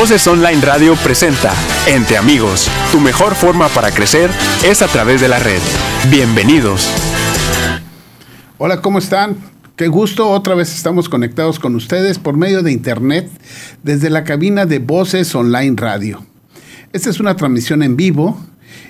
Voces 0.00 0.26
Online 0.28 0.62
Radio 0.62 0.96
presenta 1.04 1.52
Entre 1.86 2.16
Amigos. 2.16 2.70
Tu 2.90 2.98
mejor 3.00 3.34
forma 3.34 3.68
para 3.68 3.90
crecer 3.90 4.30
es 4.64 4.80
a 4.80 4.86
través 4.86 5.20
de 5.20 5.28
la 5.28 5.38
red. 5.38 5.60
Bienvenidos. 6.10 6.90
Hola, 8.56 8.80
¿cómo 8.80 8.98
están? 8.98 9.36
Qué 9.76 9.88
gusto, 9.88 10.30
otra 10.30 10.54
vez 10.54 10.74
estamos 10.74 11.10
conectados 11.10 11.58
con 11.58 11.74
ustedes 11.74 12.18
por 12.18 12.38
medio 12.38 12.62
de 12.62 12.72
internet 12.72 13.30
desde 13.82 14.08
la 14.08 14.24
cabina 14.24 14.64
de 14.64 14.78
Voces 14.78 15.34
Online 15.34 15.76
Radio. 15.76 16.24
Esta 16.94 17.10
es 17.10 17.20
una 17.20 17.36
transmisión 17.36 17.82
en 17.82 17.98
vivo 17.98 18.40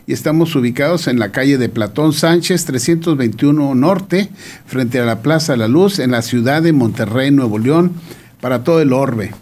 y 0.07 0.13
estamos 0.13 0.55
ubicados 0.55 1.09
en 1.09 1.19
la 1.19 1.33
calle 1.33 1.59
de 1.59 1.69
Platón 1.69 2.13
Sánchez 2.13 2.67
321 2.67 3.75
Norte, 3.75 4.31
frente 4.65 5.01
a 5.01 5.07
la 5.07 5.23
Plaza 5.23 5.57
La 5.57 5.67
Luz, 5.67 5.99
en 5.99 6.13
la 6.13 6.23
ciudad 6.23 6.63
de 6.63 6.73
Monterrey, 6.73 7.33
Nuevo 7.33 7.59
León, 7.59 7.95
para 8.41 8.63
todo 8.63 8.81
el 8.81 8.93
orbe. 8.93 9.33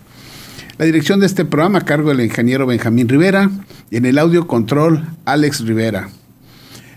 La 0.79 0.85
dirección 0.85 1.19
de 1.19 1.27
este 1.27 1.45
programa 1.45 1.81
a 1.81 1.85
cargo 1.85 2.11
del 2.11 2.25
ingeniero 2.25 2.65
Benjamín 2.65 3.09
Rivera 3.09 3.51
y 3.91 3.97
en 3.97 4.07
el 4.07 4.17
audio 4.17 4.47
control 4.47 5.05
Alex 5.25 5.67
Rivera. 5.67 6.09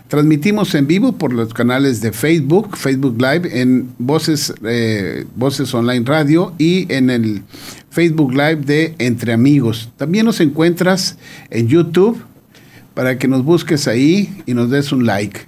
Transmitimos 0.06 0.72
en 0.76 0.86
vivo 0.86 1.18
por 1.18 1.32
los 1.32 1.52
canales 1.52 2.00
de 2.00 2.12
Facebook, 2.12 2.76
Facebook 2.76 3.20
Live, 3.20 3.60
en 3.60 3.88
Voces, 3.98 4.54
eh, 4.62 5.24
Voces 5.34 5.74
Online 5.74 6.04
Radio 6.06 6.54
y 6.58 6.86
en 6.94 7.10
el 7.10 7.42
Facebook 7.90 8.30
Live 8.30 8.58
de 8.58 8.94
Entre 8.98 9.32
Amigos. 9.32 9.90
También 9.96 10.26
nos 10.26 10.38
encuentras 10.38 11.18
en 11.50 11.66
YouTube 11.66 12.22
para 12.94 13.18
que 13.18 13.26
nos 13.26 13.44
busques 13.44 13.88
ahí 13.88 14.44
y 14.46 14.54
nos 14.54 14.70
des 14.70 14.92
un 14.92 15.06
like. 15.06 15.40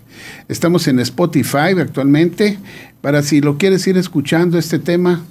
Estamos 0.49 0.89
en 0.89 0.99
Spotify 0.99 1.79
actualmente. 1.79 2.59
Para 3.01 3.23
si 3.23 3.41
lo 3.41 3.59
quieres 3.59 3.87
ir 3.87 3.97
escuchando 3.97 4.59
este 4.59 4.81
tema, 4.81 5.23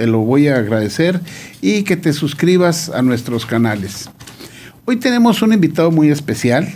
te 0.00 0.06
lo 0.06 0.20
voy 0.20 0.48
a 0.48 0.56
agradecer 0.56 1.20
y 1.60 1.82
que 1.82 1.94
te 1.94 2.14
suscribas 2.14 2.88
a 2.88 3.02
nuestros 3.02 3.44
canales. 3.44 4.08
Hoy 4.86 4.96
tenemos 4.96 5.42
un 5.42 5.52
invitado 5.52 5.90
muy 5.90 6.08
especial. 6.08 6.72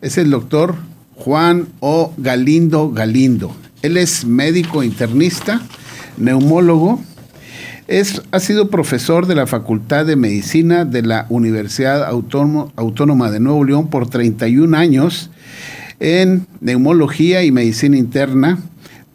Es 0.00 0.18
el 0.18 0.30
doctor 0.30 0.74
Juan 1.14 1.68
O. 1.78 2.12
Galindo 2.16 2.90
Galindo. 2.90 3.54
Él 3.82 3.96
es 3.96 4.24
médico 4.24 4.82
internista, 4.82 5.62
neumólogo. 6.16 7.00
Es, 7.86 8.22
ha 8.32 8.40
sido 8.40 8.70
profesor 8.70 9.28
de 9.28 9.36
la 9.36 9.46
Facultad 9.46 10.04
de 10.04 10.16
Medicina 10.16 10.84
de 10.84 11.02
la 11.02 11.26
Universidad 11.28 12.06
Autónoma 12.06 13.30
de 13.30 13.38
Nuevo 13.38 13.62
León 13.62 13.88
por 13.88 14.10
31 14.10 14.76
años 14.76 15.30
en 16.00 16.48
neumología 16.60 17.44
y 17.44 17.52
medicina 17.52 17.96
interna, 17.96 18.58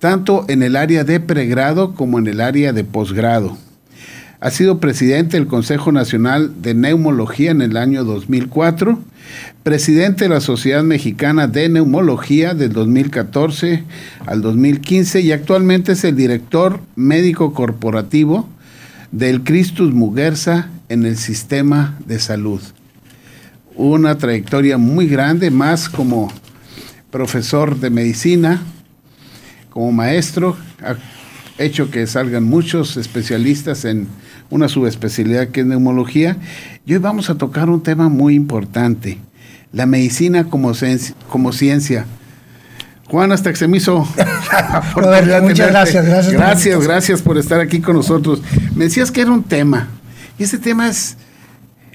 tanto 0.03 0.43
en 0.49 0.63
el 0.63 0.75
área 0.75 1.05
de 1.05 1.21
pregrado 1.21 1.95
como 1.95 2.19
en 2.19 2.27
el 2.27 2.41
área 2.41 2.73
de 2.73 2.83
posgrado. 2.83 3.57
Ha 4.41 4.51
sido 4.51 4.81
presidente 4.81 5.37
del 5.37 5.47
Consejo 5.47 5.93
Nacional 5.93 6.61
de 6.61 6.73
Neumología 6.73 7.51
en 7.51 7.61
el 7.61 7.77
año 7.77 8.03
2004, 8.03 8.99
presidente 9.63 10.25
de 10.25 10.29
la 10.29 10.41
Sociedad 10.41 10.83
Mexicana 10.83 11.47
de 11.47 11.69
Neumología 11.69 12.53
del 12.53 12.73
2014 12.73 13.85
al 14.25 14.41
2015 14.41 15.21
y 15.21 15.31
actualmente 15.31 15.93
es 15.93 16.03
el 16.03 16.17
director 16.17 16.81
médico 16.97 17.53
corporativo 17.53 18.49
del 19.13 19.45
Christus 19.45 19.93
Muguerza 19.93 20.67
en 20.89 21.05
el 21.05 21.15
sistema 21.15 21.97
de 22.05 22.19
salud. 22.19 22.59
Una 23.77 24.17
trayectoria 24.17 24.77
muy 24.77 25.07
grande, 25.07 25.49
más 25.49 25.87
como 25.87 26.29
profesor 27.09 27.79
de 27.79 27.89
medicina, 27.89 28.63
como 29.73 29.91
maestro, 29.91 30.55
ha 30.83 30.95
hecho 31.57 31.89
que 31.89 32.05
salgan 32.05 32.43
muchos 32.43 32.95
especialistas 32.95 33.85
en 33.85 34.07
una 34.51 34.69
subespecialidad 34.69 35.47
que 35.47 35.61
es 35.61 35.65
neumología. 35.65 36.37
Y 36.85 36.93
hoy 36.93 36.99
vamos 36.99 37.31
a 37.31 37.35
tocar 37.39 37.71
un 37.71 37.81
tema 37.81 38.07
muy 38.07 38.35
importante, 38.35 39.17
la 39.71 39.87
medicina 39.87 40.43
como, 40.43 40.73
como 41.27 41.53
ciencia. 41.53 42.05
Juan, 43.07 43.31
hasta 43.31 43.49
que 43.49 43.55
se 43.55 43.67
me 43.67 43.77
hizo. 43.77 43.97
muchas 45.41 45.71
gracias, 45.71 46.05
gracias. 46.05 46.33
Gracias, 46.33 46.83
gracias 46.83 47.21
por 47.23 47.39
estar 47.39 47.59
aquí 47.59 47.81
con 47.81 47.95
nosotros. 47.95 48.43
Me 48.75 48.85
decías 48.85 49.09
que 49.09 49.21
era 49.21 49.31
un 49.31 49.43
tema, 49.43 49.87
y 50.37 50.43
ese 50.43 50.59
tema 50.59 50.87
es, 50.87 51.17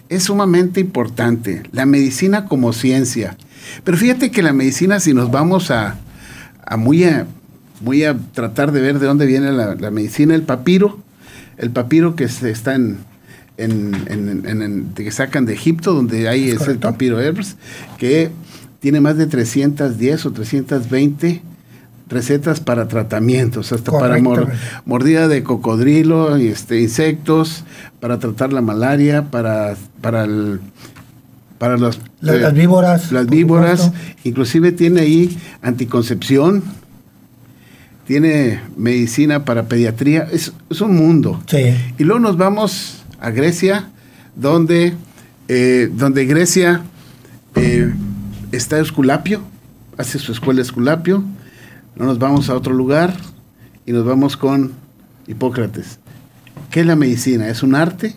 es 0.09 0.25
sumamente 0.25 0.81
importante, 0.81 1.62
la 1.71 1.87
medicina 1.87 2.47
como 2.47 2.72
ciencia. 2.72 3.37
Pero 3.84 3.97
fíjate 3.97 4.33
que 4.33 4.43
la 4.43 4.53
medicina, 4.53 4.99
si 4.99 5.15
nos 5.15 5.31
vamos 5.31 5.71
a, 5.71 5.97
a 6.66 6.77
muy 6.77 7.05
a, 7.05 7.27
muy 7.81 8.05
a 8.05 8.16
tratar 8.33 8.72
de 8.72 8.81
ver 8.81 8.99
de 8.99 9.06
dónde 9.06 9.27
viene 9.27 9.53
la, 9.53 9.75
la 9.75 9.91
medicina, 9.91 10.34
el 10.34 10.43
papiro, 10.43 10.99
el 11.56 11.71
papiro 11.71 12.16
que 12.16 12.28
se 12.28 12.50
está 12.50 12.75
en, 12.75 12.99
en, 13.59 14.93
que 14.94 15.11
sacan 15.11 15.44
de 15.44 15.55
Egipto, 15.55 15.93
donde 15.93 16.28
hay 16.28 16.50
¿Es, 16.50 16.66
el 16.69 16.78
papiro 16.78 17.21
Herbs, 17.21 17.56
que 17.99 18.31
tiene 18.81 19.00
más 19.00 19.16
de 19.16 19.27
310 19.27 20.27
o 20.27 20.33
320 20.33 21.43
recetas 22.09 22.61
para 22.61 22.89
tratamientos, 22.89 23.72
hasta 23.72 23.93
para 23.93 24.19
mordida 24.87 25.28
de 25.28 25.43
cocodrilo, 25.43 26.37
este, 26.37 26.81
insectos, 26.81 27.65
para 28.00 28.19
tratar 28.19 28.53
la 28.53 28.62
malaria, 28.62 29.31
para, 29.31 29.77
para, 30.00 30.27
para 31.59 31.77
las, 31.77 31.97
eh, 31.97 32.00
las 32.41 32.55
víboras. 32.55 33.12
Las 33.12 33.27
víboras, 33.27 33.93
inclusive 34.25 34.72
tiene 34.72 35.03
ahí 35.03 35.37
anticoncepción, 35.60 36.62
tiene 38.09 38.63
medicina 38.75 39.45
para 39.45 39.65
pediatría, 39.65 40.27
es, 40.33 40.51
un 40.81 40.97
mundo. 40.97 41.43
Y 41.99 42.05
luego 42.05 42.19
nos 42.19 42.39
vamos 42.39 43.05
a 43.21 43.29
Grecia, 43.29 43.91
donde, 44.35 44.95
eh, 45.49 45.91
donde 45.93 46.25
Grecia 46.25 46.81
eh, 47.55 47.93
está 48.51 48.81
Esculapio, 48.81 49.43
hace 49.99 50.19
su 50.19 50.33
escuela 50.33 50.63
Esculapio, 50.63 51.23
no 51.97 52.07
nos 52.07 52.19
vamos 52.19 52.49
a 52.49 52.55
otro 52.55 52.73
lugar 52.73 53.13
y 53.85 53.93
nos 53.93 54.07
vamos 54.07 54.39
con 54.39 54.73
Hipócrates. 55.27 55.99
¿Qué 56.71 56.81
es 56.81 56.87
la 56.87 56.97
medicina? 56.97 57.51
¿Es 57.51 57.63
un 57.63 57.75
arte 57.75 58.17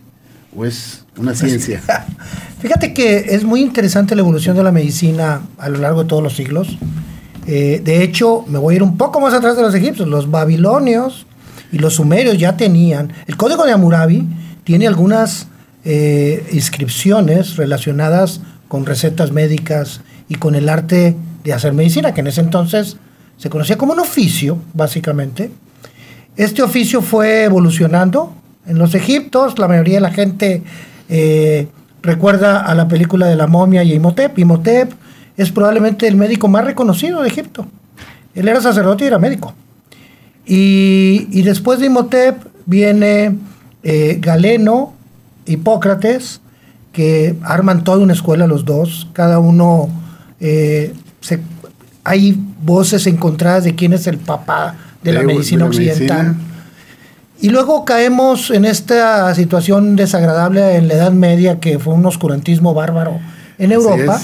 o 0.56 0.64
es 0.64 1.04
una 1.18 1.36
ciencia? 1.36 1.82
Fíjate 2.62 2.94
que 2.94 3.36
es 3.36 3.44
muy 3.44 3.60
interesante 3.60 4.16
la 4.16 4.22
evolución 4.22 4.56
de 4.56 4.64
la 4.64 4.72
medicina 4.72 5.42
a 5.58 5.68
lo 5.68 5.80
largo 5.80 6.04
de 6.04 6.08
todos 6.08 6.24
los 6.24 6.34
siglos. 6.34 6.78
Eh, 7.48 7.82
de 7.84 8.04
hecho, 8.04 8.46
me 8.48 8.60
voy 8.60 8.74
a 8.74 8.78
ir 8.78 8.84
un 8.84 8.98
poco 8.98 9.20
más 9.20 9.34
atrás 9.34 9.56
de 9.56 9.62
los 9.62 9.74
egipcios. 9.74 10.08
Los 10.08 10.30
babilonios 10.30 11.26
y 11.72 11.80
los 11.80 11.96
sumerios 11.96 12.38
ya 12.38 12.58
tenían. 12.58 13.14
El 13.28 13.38
código 13.38 13.66
de 13.66 13.72
Hammurabi 13.72 14.28
tiene 14.64 14.88
algunas 14.88 15.48
eh, 15.84 16.48
inscripciones 16.52 17.56
relacionadas 17.58 18.42
con 18.68 18.86
recetas 18.86 19.32
médicas 19.32 20.02
y 20.30 20.36
con 20.36 20.56
el 20.56 20.70
arte 20.70 21.16
de 21.44 21.54
hacer 21.54 21.74
medicina, 21.74 22.14
que 22.14 22.22
en 22.22 22.28
ese 22.28 22.42
entonces 22.42 22.98
se 23.38 23.50
conocía 23.50 23.78
como 23.78 23.94
un 23.94 24.00
oficio, 24.00 24.60
básicamente. 24.74 25.52
Este 26.38 26.62
oficio 26.62 27.02
fue 27.02 27.44
evolucionando 27.44 28.34
en 28.68 28.78
los 28.78 28.94
egiptos. 28.94 29.58
La 29.58 29.68
mayoría 29.68 29.96
de 29.96 30.02
la 30.02 30.12
gente 30.12 30.64
eh, 31.10 31.68
recuerda 32.02 32.62
a 32.62 32.76
la 32.76 32.88
película 32.88 33.28
de 33.28 33.36
la 33.36 33.48
momia 33.48 33.84
y 33.84 33.94
Imhotep. 33.94 34.38
Imhotep 34.38 34.94
es 35.38 35.52
probablemente 35.52 36.08
el 36.08 36.16
médico 36.16 36.48
más 36.48 36.66
reconocido 36.66 37.22
de 37.22 37.30
Egipto. 37.30 37.66
Él 38.36 38.48
era 38.48 38.62
sacerdote 38.62 39.04
y 39.04 39.08
era 39.08 39.20
médico. 39.20 39.54
Y, 40.46 41.42
después 41.44 41.80
de 41.80 41.88
Imhotep 41.88 42.38
viene 42.66 43.38
eh, 43.84 44.18
Galeno, 44.20 44.94
Hipócrates, 45.46 46.42
que 46.92 47.36
arman 47.44 47.84
toda 47.84 48.00
una 48.00 48.14
escuela 48.14 48.48
los 48.48 48.66
dos. 48.66 49.08
Cada 49.14 49.40
uno, 49.40 49.90
eh, 50.40 50.94
hay 52.04 52.38
voces 52.64 53.08
encontradas 53.08 53.64
de 53.64 53.76
quién 53.76 53.94
es 53.94 54.08
el 54.08 54.18
papá 54.18 54.76
de 55.04 55.14
la 55.14 55.24
medicina 55.24 55.66
occidental. 55.66 56.36
Y 57.40 57.50
luego 57.50 57.86
caemos 57.86 58.52
en 58.52 58.66
esta 58.66 59.34
situación 59.34 59.96
desagradable 59.96 60.76
en 60.76 60.88
la 60.88 60.94
Edad 60.96 61.12
Media, 61.12 61.60
que 61.60 61.80
fue 61.80 61.94
un 61.94 62.06
oscurantismo 62.06 62.74
bárbaro 62.74 63.20
en 63.58 63.72
Europa 63.72 64.20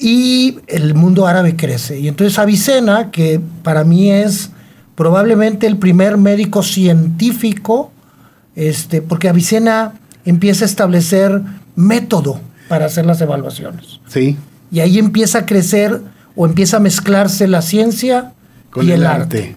y 0.00 0.58
el 0.66 0.94
mundo 0.94 1.26
árabe 1.26 1.54
crece. 1.54 2.00
Y 2.00 2.08
entonces 2.08 2.38
Avicena, 2.38 3.10
que 3.10 3.38
para 3.62 3.84
mí 3.84 4.10
es 4.10 4.50
probablemente 4.94 5.66
el 5.66 5.76
primer 5.76 6.16
médico 6.16 6.62
científico, 6.62 7.92
este, 8.56 9.02
porque 9.02 9.28
Avicena 9.28 9.92
empieza 10.24 10.64
a 10.64 10.68
establecer 10.68 11.42
método 11.76 12.40
para 12.68 12.86
hacer 12.86 13.04
las 13.04 13.20
evaluaciones. 13.20 14.00
Sí. 14.08 14.38
Y 14.72 14.80
ahí 14.80 14.98
empieza 14.98 15.40
a 15.40 15.46
crecer 15.46 16.00
o 16.34 16.46
empieza 16.46 16.78
a 16.78 16.80
mezclarse 16.80 17.46
la 17.46 17.60
ciencia 17.60 18.32
con 18.70 18.88
y 18.88 18.92
el, 18.92 19.04
arte. 19.04 19.54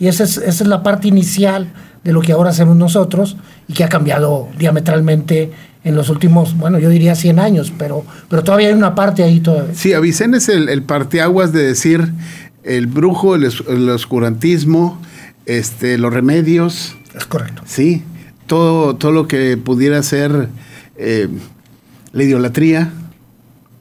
Y 0.00 0.08
esa 0.08 0.24
es, 0.24 0.38
esa 0.38 0.64
es 0.64 0.68
la 0.68 0.82
parte 0.82 1.06
inicial 1.06 1.72
de 2.02 2.12
lo 2.12 2.22
que 2.22 2.32
ahora 2.32 2.50
hacemos 2.50 2.76
nosotros 2.76 3.36
y 3.68 3.72
que 3.72 3.84
ha 3.84 3.88
cambiado 3.88 4.48
diametralmente 4.58 5.52
en 5.86 5.94
los 5.94 6.10
últimos, 6.10 6.58
bueno, 6.58 6.80
yo 6.80 6.90
diría 6.90 7.14
100 7.14 7.38
años, 7.38 7.72
pero, 7.78 8.04
pero 8.28 8.42
todavía 8.42 8.68
hay 8.68 8.74
una 8.74 8.96
parte 8.96 9.22
ahí 9.22 9.38
todavía. 9.38 9.72
Sí, 9.72 9.92
Avicena 9.92 10.38
es 10.38 10.48
el, 10.48 10.68
el 10.68 10.82
parteaguas 10.82 11.52
de 11.52 11.62
decir 11.62 12.12
el 12.64 12.88
brujo, 12.88 13.36
el, 13.36 13.88
oscurantismo, 13.88 15.00
este, 15.46 15.96
los 15.96 16.12
remedios. 16.12 16.96
Es 17.14 17.24
correcto. 17.24 17.62
Sí, 17.66 18.02
todo, 18.48 18.96
todo 18.96 19.12
lo 19.12 19.28
que 19.28 19.56
pudiera 19.56 20.02
ser 20.02 20.48
eh, 20.96 21.28
la 22.12 22.22
idolatría. 22.24 22.90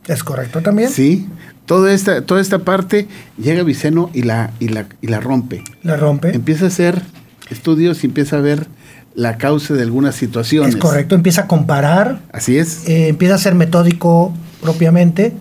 Es 0.07 0.23
correcto 0.23 0.61
también. 0.61 0.91
Sí. 0.91 1.27
Toda 1.65 1.91
esta, 1.91 2.21
toda 2.21 2.39
esta 2.39 2.59
parte 2.59 3.07
llega 3.39 3.63
Viceno 3.63 4.11
y 4.13 4.21
la, 4.21 4.53
y 4.59 4.67
la, 4.67 4.85
y 5.01 5.07
la 5.07 5.21
rompe. 5.21 5.63
La 5.81 5.97
rompe. 5.97 6.35
Empieza 6.35 6.65
a 6.65 6.67
hacer 6.67 7.01
estudios 7.49 8.03
y 8.03 8.07
empieza 8.07 8.37
a 8.37 8.41
ver 8.41 8.67
la 9.15 9.37
causa 9.37 9.73
de 9.73 9.81
algunas 9.81 10.15
situaciones. 10.15 10.75
Es 10.75 10.79
correcto, 10.79 11.15
empieza 11.15 11.41
a 11.41 11.47
comparar. 11.47 12.19
Así 12.31 12.57
es. 12.57 12.87
eh, 12.87 13.07
empieza 13.07 13.35
a 13.35 13.37
ser 13.37 13.55
metódico 13.55 14.33
propiamente, 14.61 15.33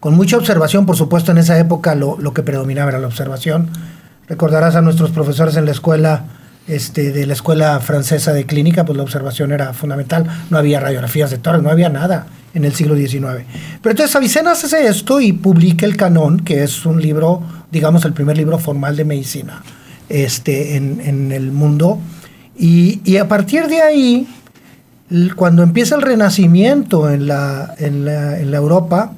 con 0.00 0.14
mucha 0.14 0.36
observación, 0.36 0.86
por 0.86 0.96
supuesto, 0.96 1.32
en 1.32 1.38
esa 1.38 1.58
época 1.58 1.94
lo, 1.94 2.16
lo 2.18 2.32
que 2.32 2.42
predominaba 2.42 2.90
era 2.90 2.98
la 3.00 3.06
observación. 3.08 3.68
Recordarás 4.28 4.76
a 4.76 4.82
nuestros 4.82 5.10
profesores 5.10 5.56
en 5.56 5.64
la 5.64 5.70
escuela, 5.72 6.24
este, 6.68 7.10
de 7.12 7.26
la 7.26 7.32
escuela 7.32 7.80
francesa 7.80 8.32
de 8.32 8.44
clínica, 8.46 8.84
pues 8.84 8.96
la 8.96 9.02
observación 9.02 9.52
era 9.52 9.72
fundamental. 9.72 10.26
No 10.50 10.58
había 10.58 10.78
radiografías 10.80 11.30
de 11.30 11.38
tórax, 11.38 11.62
no 11.62 11.70
había 11.70 11.88
nada 11.88 12.26
en 12.54 12.64
el 12.64 12.74
siglo 12.74 12.94
XIX. 12.96 13.44
Pero 13.82 13.90
entonces 13.90 14.14
Avicena 14.14 14.52
hace 14.52 14.86
esto 14.86 15.20
y 15.20 15.32
publica 15.32 15.86
el 15.86 15.96
Canón, 15.96 16.40
que 16.40 16.62
es 16.62 16.86
un 16.86 17.00
libro, 17.00 17.42
digamos, 17.72 18.04
el 18.04 18.12
primer 18.12 18.36
libro 18.36 18.58
formal 18.58 18.96
de 18.96 19.04
medicina 19.04 19.62
este, 20.08 20.76
en, 20.76 21.00
en 21.00 21.32
el 21.32 21.50
mundo. 21.52 21.98
Y, 22.58 23.00
y, 23.04 23.18
a 23.18 23.28
partir 23.28 23.66
de 23.66 23.82
ahí, 23.82 24.26
cuando 25.36 25.62
empieza 25.62 25.94
el 25.94 26.02
renacimiento 26.02 27.10
en 27.10 27.26
la, 27.26 27.74
en 27.78 28.04
la, 28.04 28.38
en 28.38 28.50
la 28.50 28.56
Europa, 28.56 29.12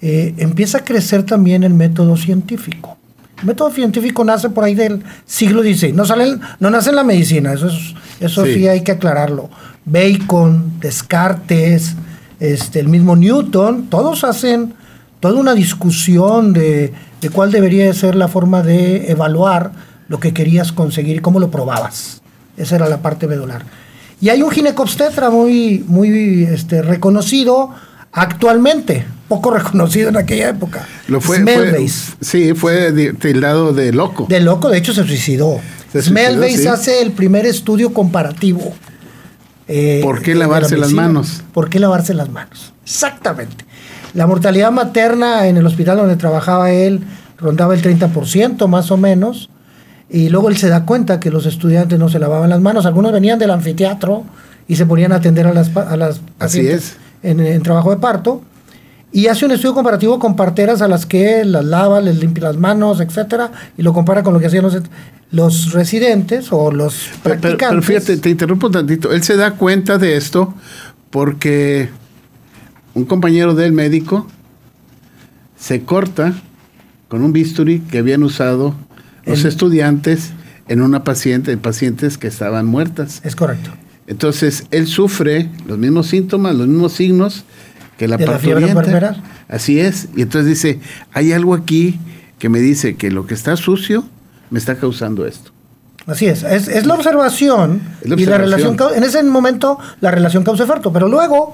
eh, 0.00 0.34
empieza 0.38 0.78
a 0.78 0.84
crecer 0.84 1.22
también 1.22 1.62
el 1.62 1.74
método 1.74 2.16
científico. 2.16 2.96
El 3.38 3.46
método 3.46 3.70
científico 3.70 4.24
nace 4.24 4.50
por 4.50 4.64
ahí 4.64 4.74
del 4.74 5.02
siglo 5.26 5.62
XVI. 5.62 5.92
No, 5.92 6.04
sale, 6.04 6.38
no 6.58 6.70
nace 6.70 6.90
en 6.90 6.96
la 6.96 7.04
medicina, 7.04 7.52
eso, 7.52 7.68
es, 7.68 7.94
eso 8.20 8.44
sí. 8.44 8.54
sí 8.54 8.68
hay 8.68 8.82
que 8.82 8.92
aclararlo. 8.92 9.48
Bacon, 9.84 10.80
Descartes, 10.80 11.94
este, 12.40 12.80
el 12.80 12.88
mismo 12.88 13.14
Newton, 13.14 13.86
todos 13.88 14.24
hacen 14.24 14.74
toda 15.20 15.38
una 15.38 15.54
discusión 15.54 16.52
de, 16.52 16.92
de 17.20 17.30
cuál 17.30 17.52
debería 17.52 17.92
ser 17.94 18.16
la 18.16 18.26
forma 18.26 18.62
de 18.62 19.10
evaluar 19.10 19.70
lo 20.08 20.18
que 20.18 20.34
querías 20.34 20.72
conseguir 20.72 21.16
y 21.16 21.20
cómo 21.20 21.38
lo 21.38 21.50
probabas. 21.50 22.21
Esa 22.56 22.76
era 22.76 22.88
la 22.88 23.02
parte 23.02 23.26
medular. 23.26 23.64
Y 24.20 24.28
hay 24.28 24.42
un 24.42 24.50
ginecobstetra 24.50 25.30
muy, 25.30 25.84
muy 25.88 26.44
este, 26.44 26.82
reconocido 26.82 27.70
actualmente, 28.12 29.04
poco 29.28 29.50
reconocido 29.56 30.10
en 30.10 30.16
aquella 30.16 30.50
época. 30.50 30.86
Lo 31.08 31.20
fue, 31.20 31.40
fue 31.42 31.88
sí, 32.20 32.54
fue 32.54 32.92
tildado 33.14 33.72
de 33.72 33.92
loco. 33.92 34.26
De 34.28 34.40
loco, 34.40 34.68
de 34.68 34.78
hecho 34.78 34.92
se 34.92 35.04
suicidó. 35.04 35.60
Sí. 35.92 36.68
hace 36.68 37.02
el 37.02 37.12
primer 37.12 37.44
estudio 37.44 37.92
comparativo. 37.92 38.72
Eh, 39.68 40.00
¿Por 40.02 40.22
qué 40.22 40.34
lavarse 40.34 40.76
la 40.76 40.82
las 40.82 40.92
manos? 40.92 41.42
¿Por 41.52 41.68
qué 41.68 41.78
lavarse 41.78 42.14
las 42.14 42.30
manos? 42.30 42.72
Exactamente. 42.84 43.64
La 44.14 44.26
mortalidad 44.26 44.70
materna 44.70 45.46
en 45.48 45.56
el 45.56 45.66
hospital 45.66 45.98
donde 45.98 46.16
trabajaba 46.16 46.70
él 46.70 47.00
rondaba 47.38 47.74
el 47.74 47.82
30% 47.82 48.66
más 48.68 48.90
o 48.90 48.96
menos. 48.96 49.50
Y 50.12 50.28
luego 50.28 50.50
él 50.50 50.58
se 50.58 50.68
da 50.68 50.84
cuenta 50.84 51.18
que 51.18 51.30
los 51.30 51.46
estudiantes 51.46 51.98
no 51.98 52.10
se 52.10 52.18
lavaban 52.18 52.50
las 52.50 52.60
manos. 52.60 52.84
Algunos 52.84 53.12
venían 53.12 53.38
del 53.38 53.50
anfiteatro 53.50 54.24
y 54.68 54.76
se 54.76 54.84
ponían 54.84 55.10
a 55.12 55.16
atender 55.16 55.46
a 55.46 55.54
las, 55.54 55.74
a 55.74 55.96
las 55.96 56.20
Así 56.38 56.66
es. 56.66 56.96
En, 57.22 57.40
en, 57.40 57.62
trabajo 57.62 57.90
de 57.90 57.96
parto. 57.96 58.42
Y 59.10 59.28
hace 59.28 59.46
un 59.46 59.52
estudio 59.52 59.72
comparativo 59.72 60.18
con 60.18 60.36
parteras 60.36 60.82
a 60.82 60.88
las 60.88 61.06
que 61.06 61.46
las 61.46 61.64
lava, 61.64 62.02
les 62.02 62.18
limpia 62.18 62.44
las 62.44 62.58
manos, 62.58 63.00
etcétera, 63.00 63.52
y 63.78 63.82
lo 63.82 63.94
compara 63.94 64.22
con 64.22 64.34
lo 64.34 64.40
que 64.40 64.46
hacían 64.46 64.64
los, 64.64 64.78
los 65.30 65.72
residentes 65.72 66.48
o 66.50 66.70
los 66.70 67.08
practicantes. 67.22 67.58
Pero, 67.58 67.70
pero, 67.70 67.82
fíjate, 67.82 68.16
te 68.18 68.28
interrumpo 68.28 68.66
un 68.66 68.72
tantito. 68.74 69.12
Él 69.12 69.22
se 69.22 69.36
da 69.36 69.52
cuenta 69.52 69.96
de 69.96 70.16
esto 70.18 70.52
porque 71.08 71.88
un 72.92 73.06
compañero 73.06 73.54
del 73.54 73.72
médico 73.72 74.26
se 75.58 75.84
corta 75.84 76.34
con 77.08 77.22
un 77.22 77.32
bisturí 77.32 77.80
que 77.80 77.98
habían 77.98 78.22
usado 78.22 78.74
los 79.24 79.40
el, 79.40 79.46
estudiantes 79.46 80.32
en 80.68 80.82
una 80.82 81.04
paciente, 81.04 81.56
pacientes 81.56 82.18
que 82.18 82.28
estaban 82.28 82.66
muertas. 82.66 83.20
Es 83.24 83.36
correcto. 83.36 83.70
Entonces, 84.06 84.64
él 84.70 84.86
sufre 84.86 85.48
los 85.66 85.78
mismos 85.78 86.08
síntomas, 86.08 86.54
los 86.54 86.66
mismos 86.66 86.92
signos 86.92 87.44
que 87.98 88.08
la 88.08 88.18
parturienta. 88.18 89.16
Así 89.48 89.78
es. 89.78 90.08
Y 90.16 90.22
entonces 90.22 90.48
dice, 90.48 90.80
hay 91.12 91.32
algo 91.32 91.54
aquí 91.54 91.98
que 92.38 92.48
me 92.48 92.60
dice 92.60 92.96
que 92.96 93.10
lo 93.10 93.26
que 93.26 93.34
está 93.34 93.56
sucio 93.56 94.04
me 94.50 94.58
está 94.58 94.76
causando 94.76 95.26
esto. 95.26 95.52
Así 96.06 96.26
es, 96.26 96.42
es, 96.42 96.66
es, 96.66 96.84
la, 96.84 96.94
observación 96.94 97.80
es 98.00 98.08
la 98.08 98.14
observación 98.14 98.18
y 98.18 98.26
la 98.26 98.38
relación, 98.38 98.76
en 98.96 99.04
ese 99.04 99.22
momento 99.22 99.78
la 100.00 100.10
relación 100.10 100.42
causa-efecto, 100.42 100.92
pero 100.92 101.06
luego 101.06 101.52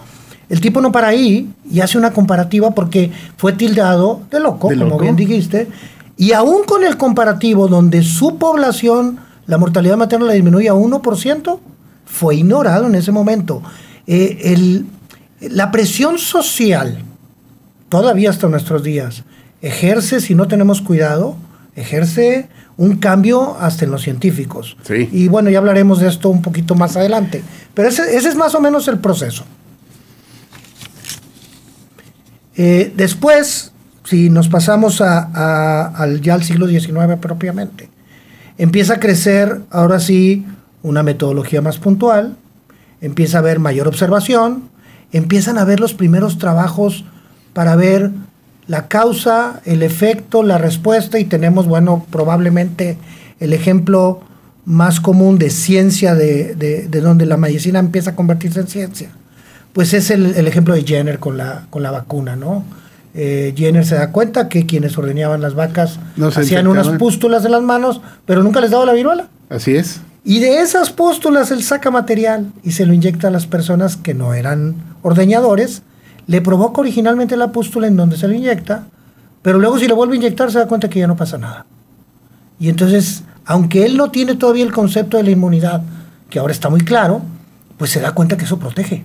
el 0.48 0.62
tipo 0.62 0.80
no 0.80 0.90
para 0.90 1.08
ahí 1.08 1.50
y 1.70 1.80
hace 1.80 1.98
una 1.98 2.12
comparativa 2.12 2.70
porque 2.70 3.12
fue 3.36 3.52
tildado 3.52 4.22
de 4.30 4.40
loco, 4.40 4.70
¿De 4.70 4.78
como 4.78 4.98
bien 4.98 5.16
dijiste, 5.16 5.68
y 6.18 6.32
aún 6.32 6.64
con 6.64 6.84
el 6.84 6.96
comparativo 6.96 7.68
donde 7.68 8.02
su 8.02 8.38
población, 8.38 9.20
la 9.46 9.56
mortalidad 9.56 9.96
materna 9.96 10.26
la 10.26 10.32
disminuye 10.32 10.68
a 10.68 10.74
1%, 10.74 11.60
fue 12.04 12.36
ignorado 12.36 12.86
en 12.86 12.96
ese 12.96 13.12
momento. 13.12 13.62
Eh, 14.08 14.52
el, 14.52 14.86
la 15.40 15.70
presión 15.70 16.18
social, 16.18 17.04
todavía 17.88 18.30
hasta 18.30 18.48
nuestros 18.48 18.82
días, 18.82 19.22
ejerce, 19.62 20.20
si 20.20 20.34
no 20.34 20.48
tenemos 20.48 20.82
cuidado, 20.82 21.36
ejerce 21.76 22.48
un 22.76 22.96
cambio 22.96 23.56
hasta 23.60 23.84
en 23.84 23.92
los 23.92 24.02
científicos. 24.02 24.76
Sí. 24.82 25.08
Y 25.12 25.28
bueno, 25.28 25.50
ya 25.50 25.58
hablaremos 25.58 26.00
de 26.00 26.08
esto 26.08 26.30
un 26.30 26.42
poquito 26.42 26.74
más 26.74 26.96
adelante. 26.96 27.44
Pero 27.74 27.88
ese, 27.88 28.16
ese 28.16 28.28
es 28.28 28.34
más 28.34 28.56
o 28.56 28.60
menos 28.60 28.88
el 28.88 28.98
proceso. 28.98 29.44
Eh, 32.56 32.92
después, 32.96 33.72
si 34.08 34.30
nos 34.30 34.48
pasamos 34.48 35.02
a, 35.02 35.86
al, 35.86 36.22
ya 36.22 36.32
al 36.34 36.42
siglo 36.42 36.66
XIX 36.66 37.16
propiamente, 37.20 37.90
empieza 38.56 38.94
a 38.94 39.00
crecer 39.00 39.60
ahora 39.70 40.00
sí 40.00 40.46
una 40.82 41.02
metodología 41.02 41.60
más 41.60 41.76
puntual, 41.78 42.34
empieza 43.02 43.36
a 43.36 43.40
haber 43.40 43.58
mayor 43.58 43.86
observación, 43.86 44.70
empiezan 45.12 45.58
a 45.58 45.64
ver 45.64 45.78
los 45.78 45.92
primeros 45.92 46.38
trabajos 46.38 47.04
para 47.52 47.76
ver 47.76 48.10
la 48.66 48.88
causa, 48.88 49.60
el 49.66 49.82
efecto, 49.82 50.42
la 50.42 50.56
respuesta 50.56 51.18
y 51.18 51.24
tenemos, 51.24 51.66
bueno, 51.66 52.06
probablemente 52.10 52.96
el 53.40 53.52
ejemplo 53.52 54.20
más 54.64 55.00
común 55.00 55.38
de 55.38 55.50
ciencia, 55.50 56.14
de, 56.14 56.54
de, 56.54 56.88
de 56.88 57.00
donde 57.02 57.26
la 57.26 57.36
medicina 57.36 57.78
empieza 57.78 58.10
a 58.10 58.16
convertirse 58.16 58.60
en 58.60 58.68
ciencia, 58.68 59.10
pues 59.74 59.92
es 59.92 60.10
el, 60.10 60.34
el 60.34 60.46
ejemplo 60.46 60.74
de 60.74 60.84
Jenner 60.84 61.18
con 61.18 61.36
la, 61.36 61.66
con 61.68 61.82
la 61.82 61.90
vacuna, 61.90 62.36
¿no? 62.36 62.64
Eh, 63.14 63.54
Jenner 63.56 63.84
se 63.86 63.94
da 63.96 64.12
cuenta 64.12 64.48
que 64.48 64.66
quienes 64.66 64.96
ordeñaban 64.98 65.40
las 65.40 65.54
vacas 65.54 65.98
No 66.16 66.28
hacían 66.28 66.44
infectaban. 66.44 66.68
unas 66.68 66.88
pústulas 66.98 67.44
en 67.44 67.52
las 67.52 67.62
manos, 67.62 68.00
pero 68.26 68.42
nunca 68.42 68.60
les 68.60 68.70
daba 68.70 68.84
la 68.86 68.92
viruela. 68.92 69.28
Así 69.48 69.74
es. 69.74 70.00
Y 70.24 70.40
de 70.40 70.60
esas 70.60 70.90
pústulas 70.90 71.50
él 71.50 71.62
saca 71.62 71.90
material 71.90 72.52
y 72.62 72.72
se 72.72 72.84
lo 72.84 72.92
inyecta 72.92 73.28
a 73.28 73.30
las 73.30 73.46
personas 73.46 73.96
que 73.96 74.12
no 74.14 74.34
eran 74.34 74.74
ordeñadores. 75.02 75.82
Le 76.26 76.42
provoca 76.42 76.82
originalmente 76.82 77.36
la 77.36 77.50
pústula 77.52 77.86
en 77.86 77.96
donde 77.96 78.18
se 78.18 78.28
lo 78.28 78.34
inyecta, 78.34 78.84
pero 79.40 79.58
luego 79.58 79.78
si 79.78 79.88
le 79.88 79.94
vuelve 79.94 80.14
a 80.14 80.16
inyectar 80.18 80.52
se 80.52 80.58
da 80.58 80.66
cuenta 80.68 80.90
que 80.90 80.98
ya 81.00 81.06
no 81.06 81.16
pasa 81.16 81.38
nada. 81.38 81.64
Y 82.60 82.68
entonces, 82.68 83.22
aunque 83.46 83.86
él 83.86 83.96
no 83.96 84.10
tiene 84.10 84.34
todavía 84.34 84.64
el 84.64 84.72
concepto 84.72 85.16
de 85.16 85.22
la 85.22 85.30
inmunidad, 85.30 85.80
que 86.28 86.38
ahora 86.38 86.52
está 86.52 86.68
muy 86.68 86.80
claro, 86.82 87.22
pues 87.78 87.90
se 87.90 88.00
da 88.00 88.12
cuenta 88.12 88.36
que 88.36 88.44
eso 88.44 88.58
protege. 88.58 89.04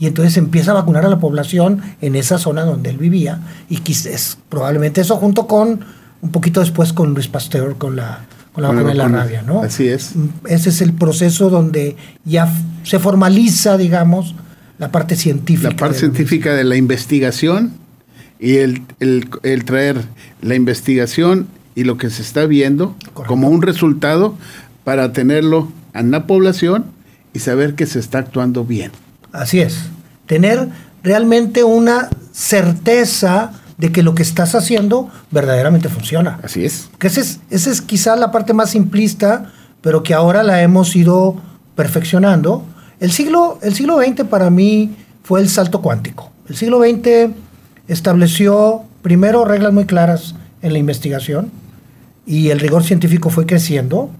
Y 0.00 0.06
entonces 0.06 0.36
empieza 0.38 0.72
a 0.72 0.74
vacunar 0.74 1.04
a 1.06 1.08
la 1.08 1.20
población 1.20 1.80
en 2.00 2.16
esa 2.16 2.38
zona 2.38 2.62
donde 2.64 2.90
él 2.90 2.96
vivía. 2.96 3.40
Y 3.68 3.76
quizás, 3.76 4.38
probablemente 4.48 5.00
eso 5.02 5.16
junto 5.16 5.46
con, 5.46 5.80
un 6.22 6.30
poquito 6.32 6.58
después 6.60 6.92
con 6.92 7.14
Luis 7.14 7.28
Pasteur, 7.28 7.76
con 7.76 7.94
la, 7.96 8.24
con 8.52 8.62
la 8.62 8.70
vacuna 8.70 8.88
de 8.88 8.94
la 8.96 9.08
rabia, 9.08 9.42
¿no? 9.42 9.62
Así 9.62 9.86
es. 9.88 10.14
Ese 10.48 10.70
es 10.70 10.80
el 10.80 10.94
proceso 10.94 11.50
donde 11.50 11.96
ya 12.24 12.52
se 12.82 12.98
formaliza, 12.98 13.76
digamos, 13.76 14.34
la 14.78 14.90
parte 14.90 15.14
científica. 15.16 15.68
La 15.70 15.76
parte 15.76 15.94
de 15.94 16.00
científica 16.00 16.54
de 16.54 16.64
la 16.64 16.76
investigación 16.76 17.72
y 18.38 18.56
el, 18.56 18.82
el- 19.00 19.28
el 19.42 19.64
traer 19.66 20.00
la 20.40 20.54
investigación 20.54 21.46
y 21.74 21.84
lo 21.84 21.98
que 21.98 22.08
se 22.08 22.22
está 22.22 22.46
viendo 22.46 22.96
Correcto. 23.12 23.24
como 23.26 23.48
un 23.50 23.60
resultado 23.60 24.34
para 24.82 25.12
tenerlo 25.12 25.70
en 25.92 26.10
la 26.10 26.26
población 26.26 26.86
y 27.34 27.40
saber 27.40 27.74
que 27.74 27.84
se 27.84 27.98
está 27.98 28.18
actuando 28.20 28.64
bien. 28.64 28.90
Así 29.32 29.60
es. 29.60 29.78
Tener 30.26 30.68
realmente 31.02 31.64
una 31.64 32.08
certeza 32.32 33.52
de 33.78 33.92
que 33.92 34.02
lo 34.02 34.14
que 34.14 34.22
estás 34.22 34.54
haciendo 34.54 35.08
verdaderamente 35.30 35.88
funciona. 35.88 36.38
Así 36.42 36.64
es. 36.64 36.90
Que 36.98 37.06
esa 37.06 37.20
es, 37.20 37.40
esa 37.50 37.70
es 37.70 37.80
quizá 37.80 38.14
la 38.16 38.30
parte 38.30 38.52
más 38.52 38.70
simplista, 38.70 39.50
pero 39.80 40.02
que 40.02 40.12
ahora 40.12 40.42
la 40.42 40.62
hemos 40.62 40.94
ido 40.94 41.36
perfeccionando. 41.74 42.64
El 43.00 43.10
siglo, 43.10 43.58
el 43.62 43.74
siglo 43.74 43.98
XX 43.98 44.24
para 44.24 44.50
mí 44.50 44.94
fue 45.22 45.40
el 45.40 45.48
salto 45.48 45.80
cuántico. 45.80 46.30
El 46.48 46.56
siglo 46.56 46.80
XX 46.80 47.30
estableció 47.88 48.82
primero 49.02 49.44
reglas 49.44 49.72
muy 49.72 49.86
claras 49.86 50.34
en 50.62 50.72
la 50.72 50.78
investigación 50.78 51.50
y 52.26 52.50
el 52.50 52.60
rigor 52.60 52.84
científico 52.84 53.30
fue 53.30 53.46
creciendo. 53.46 54.10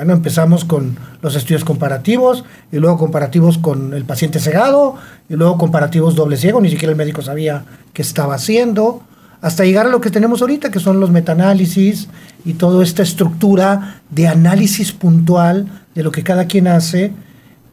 Bueno, 0.00 0.14
empezamos 0.14 0.64
con 0.64 0.96
los 1.20 1.36
estudios 1.36 1.62
comparativos 1.62 2.42
y 2.72 2.78
luego 2.78 2.96
comparativos 2.96 3.58
con 3.58 3.92
el 3.92 4.06
paciente 4.06 4.40
cegado 4.40 4.94
y 5.28 5.34
luego 5.34 5.58
comparativos 5.58 6.14
doble 6.14 6.38
ciego, 6.38 6.58
ni 6.62 6.70
siquiera 6.70 6.90
el 6.90 6.96
médico 6.96 7.20
sabía 7.20 7.66
qué 7.92 8.00
estaba 8.00 8.36
haciendo, 8.36 9.02
hasta 9.42 9.66
llegar 9.66 9.84
a 9.84 9.90
lo 9.90 10.00
que 10.00 10.08
tenemos 10.08 10.40
ahorita, 10.40 10.70
que 10.70 10.80
son 10.80 11.00
los 11.00 11.10
metaanálisis 11.10 12.08
y 12.46 12.54
toda 12.54 12.82
esta 12.82 13.02
estructura 13.02 14.00
de 14.08 14.26
análisis 14.26 14.90
puntual 14.92 15.66
de 15.94 16.02
lo 16.02 16.10
que 16.10 16.22
cada 16.22 16.46
quien 16.46 16.66
hace, 16.68 17.12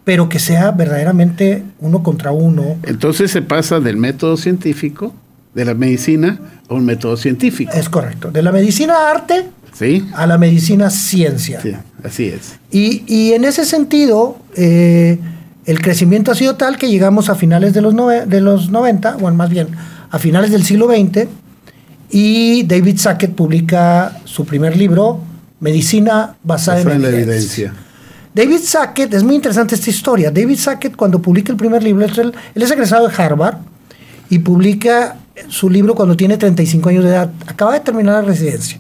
pero 0.04 0.28
que 0.28 0.40
sea 0.40 0.72
verdaderamente 0.72 1.64
uno 1.80 2.04
contra 2.04 2.34
uno. 2.34 2.76
Entonces 2.84 3.32
se 3.32 3.42
pasa 3.42 3.80
del 3.80 3.96
método 3.96 4.36
científico, 4.36 5.14
de 5.58 5.66
la 5.66 5.74
medicina, 5.74 6.40
a 6.70 6.74
un 6.76 6.86
método 6.86 7.18
científico. 7.18 7.72
Es 7.74 7.90
correcto, 7.90 8.30
de 8.30 8.42
la 8.44 8.52
medicina 8.52 9.10
arte 9.10 9.46
¿Sí? 9.74 10.08
a 10.14 10.28
la 10.28 10.38
medicina 10.38 10.90
ciencia. 10.92 11.60
Sí, 11.62 11.74
así 12.04 12.26
es. 12.28 12.56
Y, 12.72 13.04
y 13.08 13.34
en 13.34 13.44
ese 13.44 13.66
sentido, 13.66 14.38
eh, 14.56 15.18
el 15.66 15.82
crecimiento 15.82 16.32
ha 16.32 16.36
sido 16.36 16.56
tal 16.56 16.78
que 16.78 16.90
llegamos 16.90 17.30
a 17.30 17.36
finales 17.36 17.74
de 17.74 17.82
los, 17.82 17.96
nove- 17.96 18.26
de 18.26 18.40
los 18.40 18.70
90, 18.70 19.16
bueno, 19.18 19.36
más 19.36 19.50
bien 19.50 19.68
a 20.12 20.20
finales 20.20 20.52
del 20.52 20.64
siglo 20.64 20.88
XX, 20.88 21.28
y 22.10 22.64
David 22.64 22.98
Sackett 23.00 23.34
publica 23.34 24.20
su 24.26 24.46
primer 24.46 24.78
libro, 24.78 25.20
Medicina 25.60 26.36
basada, 26.44 26.78
Basada 26.78 26.96
en, 26.96 27.04
en 27.04 27.12
la 27.12 27.18
evidencia. 27.18 27.74
David 28.34 28.60
Sackett, 28.64 29.12
es 29.16 29.24
muy 29.24 29.34
interesante 29.36 29.74
esta 29.74 29.90
historia. 29.90 30.30
David 30.30 30.58
Sackett, 30.60 30.96
cuando 30.96 31.20
publica 31.20 31.52
el 31.52 31.58
primer 31.58 31.82
libro, 31.82 32.06
él, 32.06 32.34
él 32.54 32.62
es 32.62 32.70
egresado 32.70 33.08
de 33.08 33.14
Harvard 33.24 33.58
y 34.30 34.38
publica 34.40 35.16
su 35.50 35.70
libro 35.70 35.96
cuando 35.96 36.16
tiene 36.18 36.38
35 36.38 36.90
años 36.90 37.04
de 37.04 37.12
edad. 37.12 37.32
Acaba 37.48 37.74
de 37.74 37.80
terminar 37.82 38.16
la 38.16 38.22
residencia. 38.30 38.80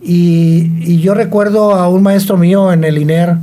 Y, 0.00 0.70
y 0.80 1.00
yo 1.00 1.14
recuerdo 1.14 1.74
a 1.74 1.88
un 1.88 2.02
maestro 2.02 2.36
mío 2.36 2.72
en 2.72 2.82
el 2.84 2.98
INER, 2.98 3.36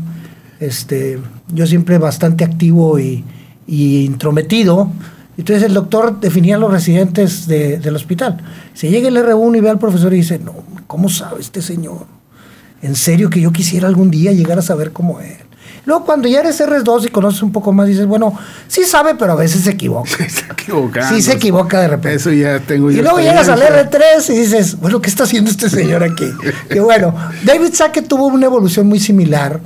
este, 0.59 1.19
yo 1.53 1.65
siempre 1.65 1.97
bastante 1.97 2.43
activo 2.43 2.99
y, 2.99 3.23
y 3.65 4.03
intrometido. 4.05 4.91
Entonces 5.37 5.63
el 5.63 5.73
doctor 5.73 6.19
definía 6.19 6.55
a 6.57 6.59
los 6.59 6.69
residentes 6.71 7.47
de- 7.47 7.79
del 7.79 7.95
hospital. 7.95 8.37
Se 8.73 8.89
llega 8.89 9.07
el 9.07 9.15
R1 9.17 9.57
y 9.57 9.61
ve 9.61 9.69
al 9.69 9.79
profesor 9.79 10.13
y 10.13 10.17
dice, 10.17 10.37
no, 10.37 10.53
¿cómo 10.85 11.07
sabe 11.07 11.39
este 11.39 11.61
señor? 11.61 12.05
En 12.81 12.95
serio 12.95 13.29
que 13.29 13.39
yo 13.39 13.51
quisiera 13.53 13.87
algún 13.87 14.11
día 14.11 14.33
llegar 14.33 14.59
a 14.59 14.61
saber 14.61 14.91
cómo 14.91 15.21
es. 15.21 15.37
Luego 15.85 16.05
cuando 16.05 16.27
ya 16.27 16.41
eres 16.41 16.59
R2 16.61 17.05
y 17.05 17.07
conoces 17.09 17.41
un 17.41 17.51
poco 17.51 17.71
más, 17.71 17.87
dices, 17.87 18.05
bueno, 18.05 18.37
sí 18.67 18.83
sabe, 18.83 19.15
pero 19.15 19.33
a 19.33 19.35
veces 19.35 19.61
se 19.61 19.71
equivoca. 19.71 20.09
Se 20.29 20.45
equivoca. 20.45 21.09
Sí 21.09 21.21
se 21.21 21.33
equivoca 21.33 21.81
de 21.81 21.87
repente. 21.87 22.15
Eso 22.15 22.31
ya 22.31 22.59
tengo 22.59 22.91
Y 22.91 22.95
yo. 22.95 23.01
luego 23.01 23.19
llegas 23.19 23.49
al 23.49 23.61
experiencia. 23.61 24.33
R3 24.33 24.35
y 24.35 24.39
dices, 24.39 24.79
bueno, 24.79 25.01
¿qué 25.01 25.09
está 25.09 25.23
haciendo 25.23 25.49
este 25.49 25.69
señor 25.69 26.03
aquí? 26.03 26.25
que 26.69 26.79
bueno, 26.79 27.13
David 27.43 27.73
Sackett 27.73 28.07
tuvo 28.07 28.27
una 28.27 28.45
evolución 28.45 28.87
muy 28.87 28.99
similar. 28.99 29.59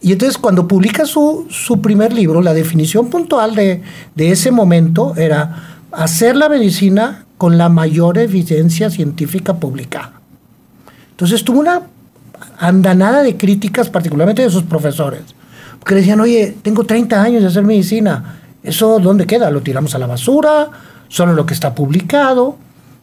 Y 0.00 0.12
entonces 0.12 0.36
cuando 0.36 0.68
publica 0.68 1.06
su, 1.06 1.46
su 1.50 1.80
primer 1.80 2.12
libro, 2.12 2.42
la 2.42 2.52
definición 2.52 3.08
puntual 3.08 3.54
de, 3.54 3.82
de 4.14 4.30
ese 4.30 4.50
momento 4.50 5.14
era 5.16 5.78
hacer 5.92 6.36
la 6.36 6.48
medicina 6.48 7.24
con 7.38 7.56
la 7.58 7.68
mayor 7.68 8.18
evidencia 8.18 8.90
científica 8.90 9.54
publicada. 9.54 10.20
Entonces 11.10 11.42
tuvo 11.44 11.60
una 11.60 11.82
andanada 12.58 13.22
de 13.22 13.36
críticas, 13.36 13.88
particularmente 13.88 14.42
de 14.42 14.50
sus 14.50 14.64
profesores. 14.64 15.22
Le 15.88 15.96
decían, 15.96 16.20
oye, 16.20 16.56
tengo 16.62 16.84
30 16.84 17.22
años 17.22 17.42
de 17.42 17.48
hacer 17.48 17.62
medicina. 17.62 18.40
¿Eso 18.62 18.98
dónde 18.98 19.26
queda? 19.26 19.50
¿Lo 19.50 19.60
tiramos 19.60 19.94
a 19.94 19.98
la 19.98 20.06
basura? 20.06 20.70
¿Solo 21.08 21.34
lo 21.34 21.44
que 21.46 21.54
está 21.54 21.74
publicado? 21.74 22.56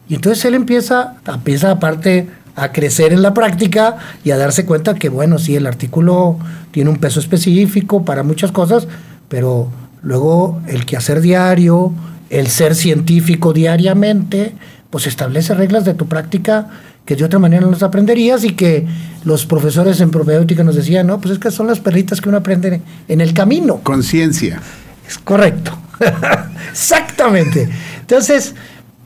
Y 0.08 0.16
entonces 0.16 0.44
él 0.44 0.54
empieza, 0.54 1.14
empieza 1.26 1.70
aparte 1.70 2.28
a 2.56 2.72
crecer 2.72 3.12
en 3.12 3.22
la 3.22 3.32
práctica 3.32 3.96
y 4.24 4.30
a 4.30 4.36
darse 4.36 4.66
cuenta 4.66 4.94
que, 4.94 5.08
bueno, 5.08 5.38
sí, 5.38 5.56
el 5.56 5.66
artículo 5.66 6.38
tiene 6.70 6.90
un 6.90 6.96
peso 6.96 7.20
específico 7.20 8.04
para 8.04 8.22
muchas 8.22 8.52
cosas, 8.52 8.88
pero 9.28 9.68
luego 10.02 10.60
el 10.66 10.84
quehacer 10.84 11.20
diario, 11.20 11.92
el 12.30 12.48
ser 12.48 12.74
científico 12.74 13.52
diariamente, 13.52 14.54
pues 14.90 15.06
establece 15.06 15.54
reglas 15.54 15.84
de 15.84 15.94
tu 15.94 16.06
práctica 16.06 16.68
que 17.04 17.16
de 17.16 17.24
otra 17.24 17.38
manera 17.38 17.62
no 17.62 17.70
las 17.70 17.82
aprenderías 17.82 18.44
y 18.44 18.50
que 18.50 18.86
los 19.24 19.46
profesores 19.46 20.00
en 20.00 20.10
propedéutica 20.10 20.62
nos 20.62 20.76
decían, 20.76 21.06
no, 21.06 21.20
pues 21.20 21.34
es 21.34 21.38
que 21.38 21.50
son 21.50 21.66
las 21.66 21.80
perritas 21.80 22.20
que 22.20 22.28
uno 22.28 22.38
aprende 22.38 22.80
en 23.08 23.20
el 23.20 23.34
camino. 23.34 23.80
Conciencia. 23.82 24.60
Es 25.06 25.18
correcto. 25.18 25.76
Exactamente. 26.70 27.68
Entonces, 28.00 28.54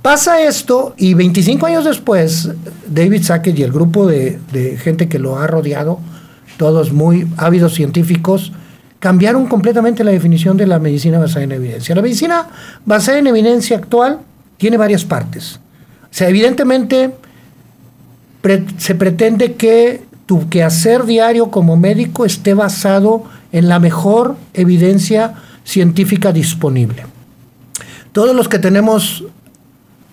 pasa 0.03 0.43
esto 0.43 0.95
y 0.99 1.15
25 1.15 1.67
años 1.67 1.85
después, 1.85 2.51
David 2.87 3.23
Sackett 3.23 3.59
y 3.59 3.63
el 3.63 3.73
grupo 3.73 4.07
de, 4.07 4.39
de 4.53 4.77
gente 4.77 5.09
que 5.09 5.19
lo 5.19 5.39
ha 5.39 5.47
rodeado, 5.47 6.01
todos 6.59 6.93
muy 6.93 7.27
ávidos 7.37 7.75
científicos, 7.75 8.53
cambiaron 8.99 9.47
completamente 9.47 10.05
la 10.05 10.11
definición 10.11 10.57
de 10.57 10.67
la 10.67 10.79
medicina 10.79 11.19
basada 11.19 11.45
en 11.45 11.53
evidencia. 11.53 11.95
La 11.95 12.03
medicina 12.03 12.49
basada 12.85 13.19
en 13.19 13.27
evidencia 13.27 13.77
actual 13.77 14.21
tiene 14.57 14.77
varias 14.77 15.05
partes. 15.05 15.61
O 16.05 16.09
sea, 16.11 16.29
evidentemente 16.29 17.13
se 18.79 18.95
pretende 18.95 19.55
que 19.55 20.03
tu 20.27 20.49
quehacer 20.49 21.05
diario 21.05 21.51
como 21.51 21.77
médico 21.77 22.25
esté 22.25 22.55
basado 22.55 23.25
en 23.53 23.69
la 23.69 23.79
mejor 23.79 24.37
evidencia 24.55 25.35
científica 25.65 26.33
disponible. 26.33 27.07
Todos 28.13 28.35
los 28.35 28.49
que 28.49 28.59
tenemos 28.59 29.25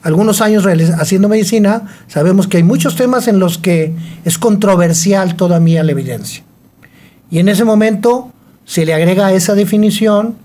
algunos 0.04 0.42
años 0.42 0.66
haciendo 1.00 1.30
medicina, 1.30 1.84
sabemos 2.08 2.48
que 2.48 2.58
hay 2.58 2.64
muchos 2.64 2.96
temas 2.96 3.28
en 3.28 3.40
los 3.40 3.58
que 3.58 3.96
es 4.26 4.38
controversial 4.38 5.36
todavía 5.36 5.84
la 5.84 5.94
evidencia. 5.94 6.44
Y 7.32 7.40
en 7.40 7.48
ese 7.48 7.64
momento 7.64 8.32
se 8.66 8.86
le 8.86 8.94
agrega 8.94 9.28
a 9.28 9.34
esa 9.34 9.56
definición 9.56 10.36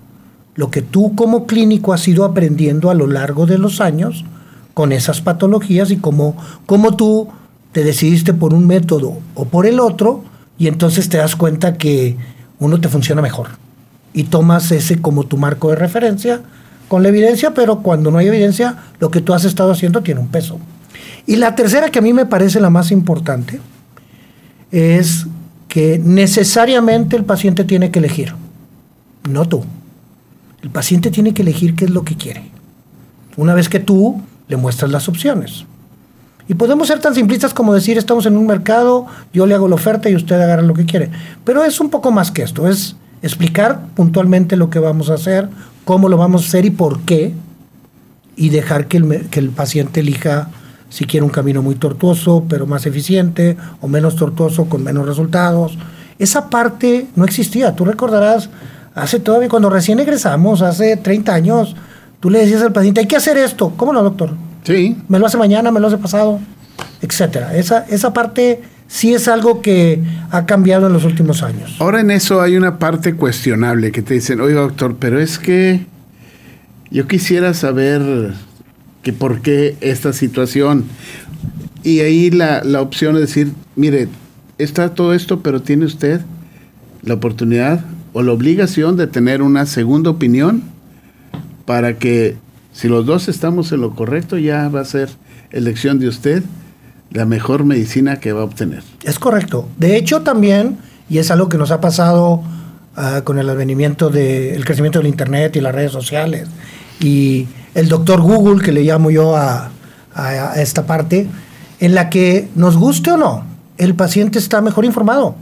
lo 0.55 0.71
que 0.71 0.81
tú 0.81 1.13
como 1.15 1.45
clínico 1.45 1.93
has 1.93 2.07
ido 2.07 2.25
aprendiendo 2.25 2.89
a 2.89 2.93
lo 2.93 3.07
largo 3.07 3.45
de 3.45 3.57
los 3.57 3.81
años 3.81 4.25
con 4.73 4.91
esas 4.91 5.21
patologías 5.21 5.91
y 5.91 5.97
cómo, 5.97 6.35
cómo 6.65 6.95
tú 6.95 7.29
te 7.71 7.83
decidiste 7.83 8.33
por 8.33 8.53
un 8.53 8.67
método 8.67 9.19
o 9.35 9.45
por 9.45 9.65
el 9.65 9.79
otro 9.79 10.23
y 10.57 10.67
entonces 10.67 11.09
te 11.09 11.17
das 11.17 11.35
cuenta 11.35 11.77
que 11.77 12.17
uno 12.59 12.81
te 12.81 12.89
funciona 12.89 13.21
mejor 13.21 13.49
y 14.13 14.23
tomas 14.23 14.71
ese 14.71 15.01
como 15.01 15.25
tu 15.25 15.37
marco 15.37 15.69
de 15.69 15.75
referencia 15.75 16.41
con 16.87 17.03
la 17.03 17.09
evidencia, 17.09 17.53
pero 17.53 17.79
cuando 17.81 18.09
no 18.11 18.17
hay 18.17 18.27
evidencia, 18.27 18.75
lo 18.99 19.11
que 19.11 19.21
tú 19.21 19.33
has 19.33 19.45
estado 19.45 19.71
haciendo 19.71 20.01
tiene 20.01 20.19
un 20.19 20.27
peso. 20.27 20.59
Y 21.27 21.35
la 21.35 21.55
tercera 21.55 21.89
que 21.89 21.99
a 21.99 22.01
mí 22.01 22.13
me 22.13 22.25
parece 22.25 22.59
la 22.59 22.71
más 22.71 22.91
importante 22.91 23.61
es 24.71 25.27
que 25.67 26.01
necesariamente 26.03 27.15
el 27.15 27.25
paciente 27.25 27.63
tiene 27.63 27.91
que 27.91 27.99
elegir, 27.99 28.33
no 29.29 29.47
tú. 29.47 29.63
El 30.63 30.71
paciente 30.71 31.11
tiene 31.11 31.33
que 31.33 31.43
elegir 31.43 31.75
qué 31.75 31.85
es 31.85 31.91
lo 31.91 32.03
que 32.03 32.15
quiere. 32.15 32.43
Una 33.37 33.53
vez 33.53 33.69
que 33.69 33.79
tú 33.79 34.21
le 34.47 34.57
muestras 34.57 34.91
las 34.91 35.07
opciones. 35.07 35.65
Y 36.49 36.55
podemos 36.55 36.87
ser 36.87 36.99
tan 36.99 37.13
simplistas 37.13 37.53
como 37.53 37.75
decir, 37.75 37.99
estamos 37.99 38.25
en 38.25 38.35
un 38.35 38.47
mercado, 38.47 39.05
yo 39.31 39.45
le 39.45 39.53
hago 39.53 39.67
la 39.67 39.75
oferta 39.75 40.09
y 40.09 40.15
usted 40.15 40.41
agarra 40.41 40.63
lo 40.63 40.73
que 40.73 40.85
quiere. 40.85 41.11
Pero 41.45 41.63
es 41.63 41.79
un 41.79 41.91
poco 41.91 42.11
más 42.11 42.31
que 42.31 42.41
esto, 42.41 42.67
es 42.67 42.95
explicar 43.21 43.85
puntualmente 43.95 44.57
lo 44.57 44.71
que 44.71 44.79
vamos 44.79 45.11
a 45.11 45.13
hacer, 45.13 45.47
cómo 45.85 46.09
lo 46.09 46.17
vamos 46.17 46.43
a 46.43 46.47
hacer 46.47 46.65
y 46.65 46.71
por 46.71 47.01
qué, 47.01 47.33
y 48.35 48.49
dejar 48.49 48.87
que 48.87 48.97
el, 48.97 49.27
que 49.29 49.39
el 49.39 49.51
paciente 49.51 49.99
elija 49.99 50.49
si 50.89 51.05
quiere 51.05 51.23
un 51.23 51.29
camino 51.29 51.61
muy 51.61 51.75
tortuoso, 51.75 52.43
pero 52.49 52.65
más 52.65 52.87
eficiente, 52.87 53.55
o 53.79 53.87
menos 53.87 54.15
tortuoso, 54.15 54.65
con 54.65 54.83
menos 54.83 55.05
resultados. 55.05 55.77
Esa 56.17 56.49
parte 56.49 57.05
no 57.15 57.25
existía. 57.25 57.75
Tú 57.75 57.85
recordarás, 57.85 58.49
hace 58.95 59.19
todavía, 59.19 59.49
cuando 59.49 59.69
recién 59.69 59.99
egresamos, 59.99 60.63
hace 60.63 60.97
30 60.97 61.31
años, 61.31 61.75
tú 62.19 62.31
le 62.31 62.39
decías 62.39 62.63
al 62.63 62.73
paciente, 62.73 63.01
hay 63.01 63.07
que 63.07 63.17
hacer 63.17 63.37
esto. 63.37 63.71
¿Cómo 63.77 63.93
no, 63.93 64.01
doctor? 64.01 64.48
Sí. 64.63 64.97
me 65.07 65.19
lo 65.19 65.25
hace 65.25 65.37
mañana, 65.37 65.71
me 65.71 65.79
lo 65.79 65.87
hace 65.87 65.97
pasado, 65.97 66.39
etcétera. 67.01 67.55
Esa, 67.55 67.85
esa 67.89 68.13
parte 68.13 68.61
sí 68.87 69.13
es 69.13 69.27
algo 69.27 69.61
que 69.61 70.01
ha 70.31 70.45
cambiado 70.45 70.87
en 70.87 70.93
los 70.93 71.05
últimos 71.05 71.43
años. 71.43 71.75
Ahora 71.79 72.01
en 72.01 72.11
eso 72.11 72.41
hay 72.41 72.57
una 72.57 72.79
parte 72.79 73.15
cuestionable 73.15 73.91
que 73.91 74.01
te 74.01 74.15
dicen, 74.15 74.41
oiga 74.41 74.61
doctor, 74.61 74.97
pero 74.99 75.19
es 75.19 75.39
que 75.39 75.85
yo 76.91 77.07
quisiera 77.07 77.53
saber 77.53 78.33
que 79.03 79.13
por 79.13 79.41
qué 79.41 79.77
esta 79.81 80.11
situación. 80.13 80.85
Y 81.83 82.01
ahí 82.01 82.29
la, 82.29 82.63
la 82.63 82.81
opción 82.81 83.15
es 83.15 83.21
decir, 83.21 83.53
mire, 83.75 84.09
está 84.57 84.93
todo 84.93 85.13
esto, 85.13 85.41
pero 85.41 85.61
tiene 85.61 85.85
usted 85.85 86.21
la 87.03 87.13
oportunidad 87.13 87.85
o 88.11 88.23
la 88.23 88.33
obligación 88.33 88.97
de 88.97 89.07
tener 89.07 89.41
una 89.41 89.65
segunda 89.65 90.09
opinión 90.09 90.63
para 91.65 91.97
que 91.97 92.35
si 92.79 92.87
los 92.87 93.05
dos 93.05 93.27
estamos 93.27 93.73
en 93.73 93.81
lo 93.81 93.93
correcto, 93.93 94.37
ya 94.37 94.69
va 94.69 94.79
a 94.79 94.85
ser 94.85 95.09
elección 95.51 95.99
de 95.99 96.07
usted 96.07 96.43
la 97.11 97.25
mejor 97.25 97.65
medicina 97.65 98.21
que 98.21 98.31
va 98.31 98.39
a 98.39 98.43
obtener. 98.45 98.83
Es 99.03 99.19
correcto. 99.19 99.67
De 99.77 99.97
hecho, 99.97 100.21
también, 100.21 100.77
y 101.09 101.17
es 101.17 101.29
algo 101.29 101.49
que 101.49 101.57
nos 101.57 101.71
ha 101.71 101.81
pasado 101.81 102.41
ah, 102.95 103.19
con 103.25 103.37
el 103.37 103.49
advenimiento 103.49 104.09
del 104.09 104.63
crecimiento 104.63 104.99
del 104.99 105.09
Internet 105.09 105.57
y 105.57 105.59
las 105.59 105.75
redes 105.75 105.91
sociales, 105.91 106.47
y 107.01 107.47
el 107.75 107.89
doctor 107.89 108.21
Google, 108.21 108.63
que 108.63 108.71
le 108.71 108.83
llamo 108.83 109.11
yo 109.11 109.35
a 109.35 109.71
esta 110.55 110.85
parte, 110.85 111.27
en 111.81 111.95
la 111.95 112.09
que 112.09 112.47
nos 112.55 112.77
guste 112.77 113.11
o 113.11 113.17
no, 113.17 113.43
el 113.77 113.93
paciente 113.93 114.39
está 114.39 114.61
mejor 114.61 114.85
informado. 114.85 115.35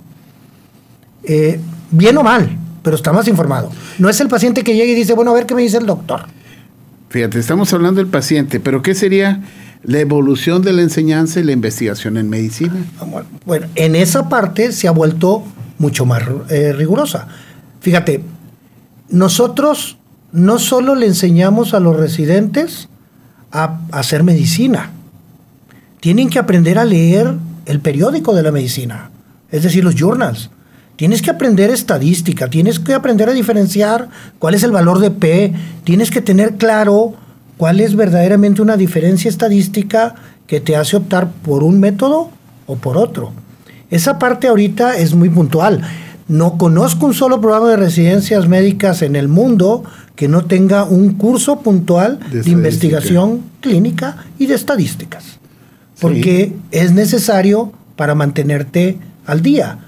eh, 1.23 1.59
bien 1.91 2.17
o 2.17 2.23
mal, 2.23 2.49
pero 2.81 2.95
está 2.95 3.13
más 3.13 3.27
informado. 3.27 3.69
No 3.99 4.09
es 4.09 4.19
el 4.21 4.27
paciente 4.27 4.63
que 4.63 4.75
llega 4.75 4.91
y 4.91 4.95
dice, 4.95 5.13
bueno, 5.13 5.31
a 5.31 5.33
ver 5.35 5.45
qué 5.45 5.53
me 5.53 5.61
dice 5.61 5.77
el 5.77 5.85
doctor. 5.85 6.21
Fíjate, 7.09 7.39
estamos 7.39 7.73
hablando 7.73 8.01
del 8.01 8.09
paciente, 8.09 8.59
pero 8.59 8.81
¿qué 8.81 8.93
sería 8.93 9.41
la 9.83 9.99
evolución 9.99 10.61
de 10.61 10.73
la 10.73 10.81
enseñanza 10.81 11.39
y 11.39 11.43
la 11.43 11.53
investigación 11.53 12.17
en 12.17 12.29
medicina? 12.29 12.75
Bueno, 13.45 13.67
en 13.75 13.95
esa 13.95 14.27
parte 14.27 14.71
se 14.73 14.87
ha 14.87 14.91
vuelto 14.91 15.43
mucho 15.77 16.05
más 16.05 16.23
eh, 16.49 16.73
rigurosa. 16.73 17.27
Fíjate, 17.79 18.23
nosotros 19.09 19.97
no 20.31 20.59
solo 20.59 20.95
le 20.95 21.05
enseñamos 21.05 21.73
a 21.73 21.79
los 21.79 21.95
residentes 21.95 22.89
a, 23.51 23.79
hacer 23.91 24.23
medicina, 24.23 24.91
tienen 26.01 26.29
que 26.29 26.39
aprender 26.39 26.77
a 26.77 26.85
leer 26.85 27.33
el 27.65 27.79
periódico 27.79 28.35
de 28.35 28.43
la 28.43 28.51
medicina, 28.51 29.09
es 29.49 29.63
decir, 29.63 29.83
los 29.83 29.95
journals. 29.95 30.49
Tienes 30.97 31.21
que 31.21 31.29
aprender 31.29 31.69
estadística, 31.69 32.49
tienes 32.49 32.79
que 32.79 32.95
aprender 32.95 33.29
a 33.29 33.33
diferenciar 33.33 34.09
cuál 34.39 34.55
es 34.55 34.63
el 34.63 34.71
valor 34.71 34.99
de 34.99 35.11
P, 35.11 35.53
tienes 35.83 36.09
que 36.09 36.21
tener 36.21 36.55
claro 36.55 37.13
cuál 37.55 37.79
es 37.79 37.95
verdaderamente 37.95 38.63
una 38.63 38.77
diferencia 38.77 39.29
estadística 39.29 40.15
que 40.47 40.59
te 40.59 40.75
hace 40.75 40.97
optar 40.97 41.31
por 41.43 41.63
un 41.63 41.79
método 41.79 42.31
o 42.65 42.77
por 42.77 42.97
otro. 42.97 43.31
Esa 43.91 44.17
parte 44.17 44.47
ahorita 44.47 44.97
es 44.97 45.13
muy 45.13 45.29
puntual. 45.29 45.81
No 46.27 46.57
conozco 46.57 47.05
un 47.05 47.13
solo 47.13 47.39
programa 47.39 47.69
de 47.69 47.77
residencias 47.77 48.47
médicas 48.47 49.03
en 49.03 49.15
el 49.15 49.27
mundo 49.27 49.83
que 50.15 50.27
no 50.27 50.45
tenga 50.45 50.83
un 50.83 51.13
curso 51.13 51.59
puntual 51.61 52.19
de, 52.31 52.49
investigación 52.49 53.43
clínica 53.61 54.25
y 54.39 54.47
de 54.47 54.55
estadísticas. 54.55 55.37
Porque 56.01 56.53
es 56.71 56.91
necesario 56.91 57.71
para 57.95 58.15
mantenerte 58.15 58.97
al 59.27 59.41
día. 59.41 59.86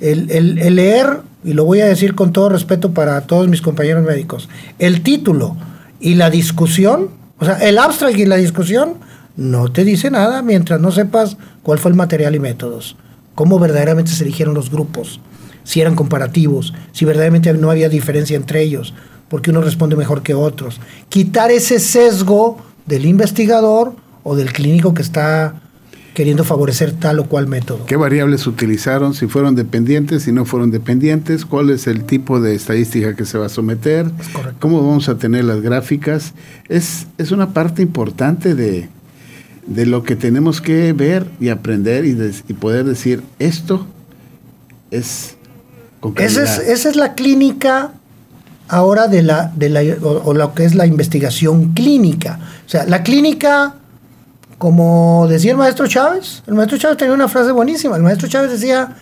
El, 0.00 0.30
el, 0.30 0.76
leer, 0.76 1.20
y 1.44 1.52
lo 1.52 1.64
voy 1.64 1.80
a 1.80 1.86
decir 1.86 2.14
con 2.14 2.32
todo 2.32 2.48
respeto 2.48 2.92
para 2.92 3.20
todos 3.22 3.48
mis 3.48 3.60
compañeros 3.60 4.04
médicos, 4.04 4.48
el 4.78 5.02
título 5.02 5.56
y 6.00 6.14
la 6.14 6.30
discusión, 6.30 7.10
o 7.38 7.44
sea, 7.44 7.56
el 7.58 7.78
abstract 7.78 8.18
y 8.18 8.26
la 8.26 8.36
discusión, 8.36 8.94
no 9.36 9.70
te 9.70 9.84
dice 9.84 10.10
nada 10.10 10.42
mientras 10.42 10.80
no 10.80 10.90
sepas 10.90 11.36
cuál 11.62 11.78
fue 11.78 11.90
el 11.90 11.96
material 11.96 12.34
y 12.34 12.40
métodos, 12.40 12.96
cómo 13.34 13.58
verdaderamente 13.58 14.10
se 14.10 14.24
eligieron 14.24 14.54
los 14.54 14.70
grupos, 14.70 15.20
si 15.64 15.80
eran 15.80 15.94
comparativos, 15.94 16.72
si 16.92 17.04
verdaderamente 17.04 17.52
no 17.52 17.70
había 17.70 17.88
diferencia 17.88 18.36
entre 18.36 18.62
ellos, 18.62 18.94
porque 19.28 19.50
uno 19.50 19.60
responde 19.60 19.96
mejor 19.96 20.22
que 20.22 20.34
otros. 20.34 20.80
Quitar 21.08 21.50
ese 21.50 21.78
sesgo 21.78 22.58
del 22.86 23.06
investigador 23.06 23.94
o 24.24 24.34
del 24.34 24.52
clínico 24.52 24.92
que 24.92 25.02
está 25.02 25.62
queriendo 26.14 26.44
favorecer 26.44 26.92
tal 26.92 27.18
o 27.20 27.26
cual 27.26 27.46
método. 27.46 27.86
¿Qué 27.86 27.96
variables 27.96 28.46
utilizaron? 28.46 29.14
Si 29.14 29.26
fueron 29.26 29.54
dependientes, 29.54 30.24
si 30.24 30.32
no 30.32 30.44
fueron 30.44 30.70
dependientes, 30.70 31.44
cuál 31.44 31.70
es 31.70 31.86
el 31.86 32.04
tipo 32.04 32.40
de 32.40 32.54
estadística 32.54 33.14
que 33.14 33.24
se 33.24 33.38
va 33.38 33.46
a 33.46 33.48
someter, 33.48 34.10
cómo 34.58 34.78
vamos 34.82 35.08
a 35.08 35.18
tener 35.18 35.44
las 35.44 35.60
gráficas. 35.60 36.34
Es, 36.68 37.06
es 37.18 37.30
una 37.30 37.52
parte 37.52 37.82
importante 37.82 38.54
de, 38.54 38.88
lo 39.86 40.02
que 40.02 40.16
tenemos 40.16 40.60
que 40.60 40.92
ver 40.92 41.26
y 41.38 41.48
aprender 41.48 42.04
y, 42.04 42.10
y 42.48 42.52
poder 42.54 42.84
decir, 42.84 43.22
esto 43.38 43.86
es 44.90 45.36
esa 46.16 46.42
es, 46.42 46.58
esa 46.58 46.88
es 46.88 46.96
la 46.96 47.14
clínica 47.14 47.92
ahora 48.68 49.08
de 49.08 49.22
la, 49.22 49.52
de 49.54 49.68
la 49.68 49.80
o, 50.02 50.32
lo 50.32 50.54
que 50.54 50.64
es 50.64 50.74
la 50.74 50.86
investigación 50.86 51.72
clínica. 51.74 52.38
O 52.66 52.68
sea, 52.68 52.86
la 52.86 53.02
clínica, 53.02 53.74
como 54.60 55.26
decía 55.26 55.52
el 55.52 55.56
maestro 55.56 55.86
Chávez, 55.86 56.42
el 56.46 56.52
maestro 56.52 56.76
Chávez 56.76 56.98
tenía 56.98 57.14
una 57.14 57.28
frase 57.28 57.50
buenísima. 57.50 57.96
El 57.96 58.02
maestro 58.02 58.28
Chávez 58.28 58.50
decía 58.50 58.94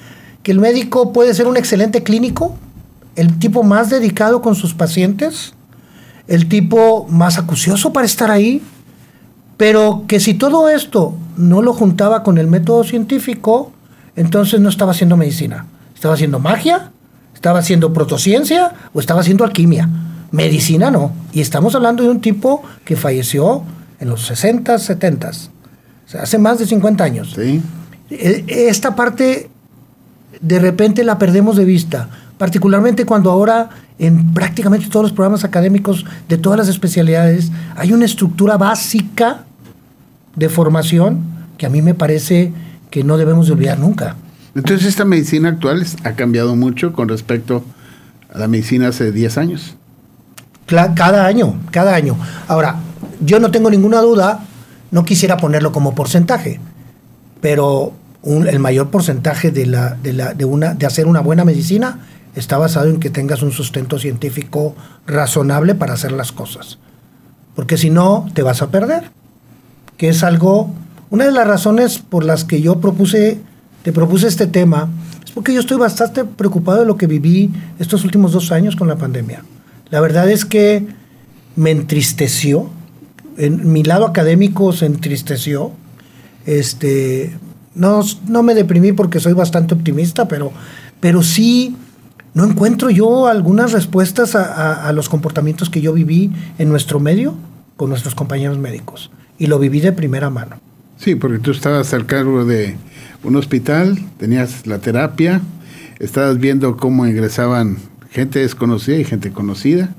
que 0.45 0.53
el 0.53 0.61
médico 0.61 1.13
puede 1.13 1.35
ser 1.35 1.49
un 1.49 1.57
excelente 1.57 2.05
clínico, 2.05 2.57
el 3.17 3.41
tipo 3.41 3.65
más 3.65 3.91
dedicado 3.91 4.41
con 4.41 4.55
sus 4.55 4.73
pacientes, 4.73 5.55
el 6.29 6.49
tipo 6.49 7.09
más 7.11 7.39
acucioso 7.39 7.93
para 7.93 8.07
estar 8.07 8.31
ahí, 8.31 8.63
pero 9.57 10.05
que 10.07 10.21
si 10.21 10.35
todo 10.35 10.69
esto 10.69 11.17
no 11.37 11.61
lo 11.61 11.73
juntaba 11.73 12.23
con 12.23 12.39
el 12.39 12.47
método 12.47 12.85
científico, 12.85 13.73
entonces 14.15 14.61
no 14.61 14.69
estaba 14.69 14.93
haciendo 14.93 15.17
medicina. 15.17 15.67
¿Estaba 15.93 16.15
haciendo 16.15 16.39
magia? 16.39 16.93
¿Estaba 17.35 17.59
haciendo 17.59 17.93
protociencia 17.93 18.75
o 18.95 19.01
estaba 19.01 19.23
haciendo 19.23 19.43
alquimia? 19.43 19.89
Medicina 20.31 20.93
no. 20.93 21.11
Y 21.33 21.41
estamos 21.41 21.75
hablando 21.75 22.05
de 22.05 22.11
un 22.11 22.21
tipo 22.21 22.63
que 22.85 22.95
falleció 22.95 23.65
en 24.01 24.09
los 24.09 24.27
60, 24.27 24.79
70, 24.79 25.31
o 26.09 26.11
sea, 26.11 26.23
hace 26.23 26.39
más 26.39 26.59
de 26.59 26.67
50 26.67 27.05
años. 27.05 27.35
Sí. 27.37 27.61
E, 28.11 28.45
esta 28.69 28.97
parte 28.97 29.51
de 30.41 30.59
repente 30.59 31.05
la 31.05 31.19
perdemos 31.19 31.57
de 31.57 31.67
vista, 31.67 32.09
particularmente 32.39 33.05
cuando 33.05 33.31
ahora 33.31 33.69
en 33.99 34.33
prácticamente 34.33 34.87
todos 34.87 35.05
los 35.05 35.13
programas 35.13 35.45
académicos 35.45 36.07
de 36.29 36.39
todas 36.39 36.59
las 36.59 36.69
especialidades 36.69 37.51
hay 37.77 37.93
una 37.93 38.05
estructura 38.05 38.57
básica 38.57 39.45
de 40.35 40.49
formación 40.49 41.21
que 41.59 41.67
a 41.67 41.69
mí 41.69 41.83
me 41.83 41.95
parece 41.95 42.53
que 42.91 43.05
no 43.05 43.19
debemos 43.19 43.49
de 43.49 43.53
olvidar 43.53 43.79
nunca. 43.79 44.17
Entonces 44.55 44.87
esta 44.87 45.05
medicina 45.05 45.51
actual 45.51 45.85
ha 46.05 46.13
cambiado 46.13 46.57
mucho 46.57 46.93
con 46.95 47.09
respecto 47.09 47.65
a 48.33 48.39
la 48.39 48.49
medicina 48.49 48.89
hace 48.89 49.13
10 49.13 49.39
años. 49.39 49.77
Cada 50.67 51.27
año, 51.27 51.59
cada 51.71 51.95
año. 51.95 52.17
Ahora, 52.47 52.77
yo 53.21 53.41
no 53.41 53.51
tengo 53.51 53.71
ninguna 53.71 54.01
duda, 54.01 54.41
no 54.91 55.05
quisiera 55.05 55.37
ponerlo 55.37 55.73
como 55.73 55.95
porcentaje, 55.95 56.61
pero 57.41 57.93
el 58.25 58.59
mayor 58.59 58.91
porcentaje 58.91 59.51
de, 59.51 59.67
la, 59.67 59.97
de, 60.03 60.13
la, 60.13 60.35
de, 60.35 60.45
una, 60.45 60.75
de 60.75 60.87
hacer 60.87 61.07
una 61.07 61.21
buena 61.21 61.45
medicina 61.45 62.01
está 62.35 62.59
basado 62.59 62.89
en 62.89 63.01
que 63.01 63.11
tengas 63.11 63.43
un 63.43 63.53
sustento 63.53 63.99
científico 63.99 64.75
razonable 65.07 65.75
para 65.75 65.95
hacer 65.95 66.13
las 66.13 66.33
cosas. 66.33 66.79
Porque 67.55 67.77
si 67.77 67.91
no, 67.91 68.29
te 68.35 68.43
vas 68.43 68.63
a 68.63 68.71
perder. 68.71 69.11
Que 69.97 70.09
es 70.09 70.23
algo, 70.23 70.71
una 71.11 71.25
de 71.25 71.33
las 71.33 71.47
razones 71.47 71.99
por 71.99 72.25
las 72.25 72.45
que 72.45 72.61
yo 72.61 72.81
propuse 72.81 73.41
te 73.83 73.93
propuse 73.93 74.27
este 74.27 74.47
tema 74.47 74.89
es 75.25 75.31
porque 75.31 75.55
yo 75.55 75.61
estoy 75.61 75.79
bastante 75.79 76.25
preocupado 76.25 76.81
de 76.81 76.87
lo 76.87 76.97
que 76.97 77.07
viví 77.07 77.51
estos 77.79 78.05
últimos 78.05 78.33
dos 78.33 78.53
años 78.53 78.77
con 78.77 78.89
la 78.89 78.97
pandemia. 78.97 79.45
La 79.91 80.01
verdad 80.01 80.29
es 80.29 80.45
que 80.45 80.87
me 81.57 81.71
entristeció, 81.71 82.69
en 83.39 83.73
mi 83.73 83.83
lado 83.83 84.07
académico 84.07 84.73
se 84.73 84.87
entristeció. 84.87 85.73
Este, 86.45 87.37
no, 87.75 88.03
no 88.29 88.43
me 88.43 88.55
deprimí 88.55 88.93
porque 88.93 89.21
soy 89.21 89.33
bastante 89.33 89.75
optimista, 89.75 90.29
pero, 90.29 90.53
pero 91.01 91.23
sí 91.23 91.77
no 92.35 92.45
encuentro 92.45 92.91
yo 92.91 93.27
algunas 93.27 93.73
respuestas 93.73 94.35
a, 94.35 94.87
a 94.87 94.93
los 94.93 95.09
comportamientos 95.09 95.71
que 95.71 95.81
yo 95.81 95.93
viví 95.93 96.31
en 96.59 96.69
nuestro 96.69 97.01
medio 97.01 97.35
con 97.77 97.89
nuestros 97.89 98.15
compañeros 98.15 98.59
médicos. 98.59 99.11
Y 99.39 99.47
lo 99.47 99.59
viví 99.59 99.81
de 99.81 99.93
primera 99.93 100.31
mano. 100.31 100.57
Sí, 100.99 101.15
porque 101.15 101.39
tú 101.39 101.53
estabas 101.53 101.95
al 101.95 102.07
cargo 102.07 102.45
de 102.45 102.77
un 103.23 103.37
hospital, 103.37 103.99
tenías 104.19 104.67
la 104.67 104.81
terapia, 104.81 105.41
estabas 106.01 106.39
viendo 106.39 106.77
cómo 106.77 107.07
ingresaban 107.07 107.79
gente 108.11 108.41
desconocida 108.41 108.97
y 108.97 109.05
gente 109.05 109.31
conocida, 109.31 109.95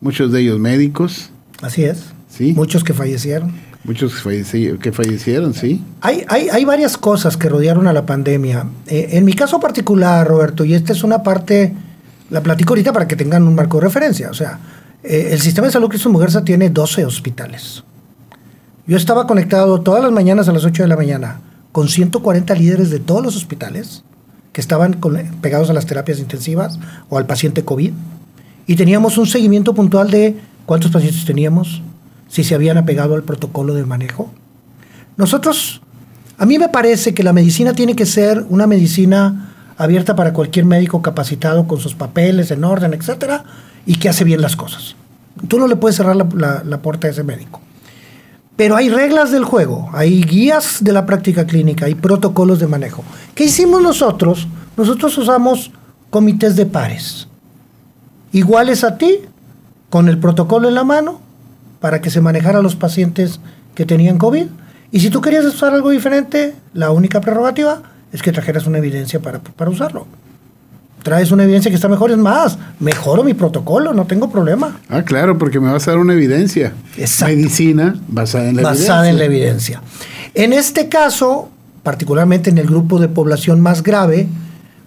muchos 0.00 0.32
de 0.32 0.40
ellos 0.40 0.58
médicos. 0.58 1.30
Así 1.62 1.84
es. 1.84 2.12
Sí. 2.38 2.52
Muchos 2.52 2.84
que 2.84 2.94
fallecieron. 2.94 3.52
Muchos 3.82 4.14
que 4.22 4.92
fallecieron, 4.92 5.54
sí. 5.54 5.82
Hay, 6.00 6.24
hay, 6.28 6.48
hay, 6.48 6.64
varias 6.64 6.96
cosas 6.96 7.36
que 7.36 7.48
rodearon 7.48 7.88
a 7.88 7.92
la 7.92 8.06
pandemia. 8.06 8.66
Eh, 8.86 9.08
en 9.12 9.24
mi 9.24 9.32
caso 9.32 9.58
particular, 9.58 10.26
Roberto, 10.26 10.64
y 10.64 10.74
esta 10.74 10.92
es 10.92 11.02
una 11.02 11.24
parte, 11.24 11.74
la 12.30 12.40
platico 12.40 12.74
ahorita 12.74 12.92
para 12.92 13.08
que 13.08 13.16
tengan 13.16 13.42
un 13.42 13.56
marco 13.56 13.78
de 13.78 13.84
referencia. 13.84 14.30
O 14.30 14.34
sea, 14.34 14.60
eh, 15.02 15.30
el 15.32 15.40
sistema 15.40 15.66
de 15.66 15.72
salud 15.72 15.88
Cristo 15.88 16.10
Mujerza 16.10 16.44
tiene 16.44 16.70
12 16.70 17.04
hospitales. 17.04 17.82
Yo 18.86 18.96
estaba 18.96 19.26
conectado 19.26 19.80
todas 19.80 20.02
las 20.02 20.12
mañanas 20.12 20.48
a 20.48 20.52
las 20.52 20.64
8 20.64 20.84
de 20.84 20.88
la 20.88 20.96
mañana 20.96 21.40
con 21.72 21.88
140 21.88 22.54
líderes 22.54 22.90
de 22.90 23.00
todos 23.00 23.22
los 23.22 23.36
hospitales 23.36 24.04
que 24.52 24.60
estaban 24.60 24.98
pegados 25.40 25.70
a 25.70 25.72
las 25.72 25.86
terapias 25.86 26.20
intensivas 26.20 26.78
o 27.08 27.18
al 27.18 27.26
paciente 27.26 27.64
COVID. 27.64 27.92
Y 28.66 28.76
teníamos 28.76 29.18
un 29.18 29.26
seguimiento 29.26 29.74
puntual 29.74 30.10
de 30.10 30.36
cuántos 30.66 30.90
pacientes 30.90 31.24
teníamos, 31.24 31.82
si 32.28 32.44
se 32.44 32.54
habían 32.54 32.78
apegado 32.78 33.14
al 33.14 33.22
protocolo 33.22 33.74
de 33.74 33.84
manejo. 33.84 34.30
Nosotros, 35.16 35.82
a 36.36 36.46
mí 36.46 36.58
me 36.58 36.68
parece 36.68 37.14
que 37.14 37.22
la 37.22 37.32
medicina 37.32 37.72
tiene 37.72 37.96
que 37.96 38.06
ser 38.06 38.44
una 38.48 38.66
medicina 38.66 39.54
abierta 39.76 40.14
para 40.14 40.32
cualquier 40.32 40.64
médico 40.64 41.02
capacitado 41.02 41.66
con 41.66 41.80
sus 41.80 41.94
papeles 41.94 42.50
en 42.50 42.64
orden, 42.64 42.94
etcétera, 42.94 43.44
y 43.86 43.96
que 43.96 44.08
hace 44.08 44.24
bien 44.24 44.42
las 44.42 44.56
cosas. 44.56 44.96
Tú 45.48 45.58
no 45.58 45.66
le 45.66 45.76
puedes 45.76 45.96
cerrar 45.96 46.16
la, 46.16 46.62
la 46.64 46.82
puerta 46.82 47.06
a 47.06 47.10
ese 47.10 47.22
médico. 47.22 47.60
Pero 48.56 48.74
hay 48.74 48.88
reglas 48.88 49.30
del 49.30 49.44
juego, 49.44 49.88
hay 49.92 50.20
guías 50.22 50.78
de 50.82 50.92
la 50.92 51.06
práctica 51.06 51.46
clínica, 51.46 51.86
hay 51.86 51.94
protocolos 51.94 52.58
de 52.58 52.66
manejo. 52.66 53.04
¿Qué 53.36 53.44
hicimos 53.44 53.80
nosotros? 53.80 54.48
Nosotros 54.76 55.16
usamos 55.16 55.70
comités 56.10 56.56
de 56.56 56.66
pares, 56.66 57.28
iguales 58.32 58.82
a 58.82 58.98
ti, 58.98 59.20
con 59.90 60.08
el 60.08 60.18
protocolo 60.18 60.68
en 60.68 60.74
la 60.74 60.84
mano, 60.84 61.20
para 61.80 62.00
que 62.00 62.10
se 62.10 62.20
manejara 62.20 62.58
a 62.58 62.62
los 62.62 62.76
pacientes 62.76 63.40
que 63.74 63.86
tenían 63.86 64.18
COVID. 64.18 64.46
Y 64.90 65.00
si 65.00 65.10
tú 65.10 65.20
querías 65.20 65.44
usar 65.44 65.74
algo 65.74 65.90
diferente, 65.90 66.54
la 66.74 66.90
única 66.90 67.20
prerrogativa 67.20 67.82
es 68.12 68.22
que 68.22 68.32
trajeras 68.32 68.66
una 68.66 68.78
evidencia 68.78 69.20
para, 69.20 69.38
para 69.38 69.70
usarlo. 69.70 70.06
traes 71.02 71.30
una 71.30 71.44
evidencia 71.44 71.70
que 71.70 71.76
está 71.76 71.88
mejor, 71.88 72.10
es 72.10 72.18
más, 72.18 72.58
mejoro 72.80 73.22
mi 73.22 73.34
protocolo, 73.34 73.92
no 73.92 74.06
tengo 74.06 74.30
problema. 74.30 74.78
Ah, 74.88 75.02
claro, 75.02 75.38
porque 75.38 75.60
me 75.60 75.70
vas 75.70 75.86
a 75.86 75.92
dar 75.92 76.00
una 76.00 76.14
evidencia. 76.14 76.72
Exacto. 76.96 77.36
Medicina 77.36 77.96
basada 78.08 78.48
en 78.48 78.56
la 78.56 78.62
basada 78.62 79.08
evidencia. 79.08 79.10
en 79.10 79.18
la 79.18 79.24
evidencia. 79.24 79.82
En 80.34 80.52
este 80.52 80.88
caso, 80.88 81.50
particularmente 81.82 82.50
en 82.50 82.58
el 82.58 82.66
grupo 82.66 82.98
de 82.98 83.08
población 83.08 83.60
más 83.60 83.82
grave, 83.82 84.26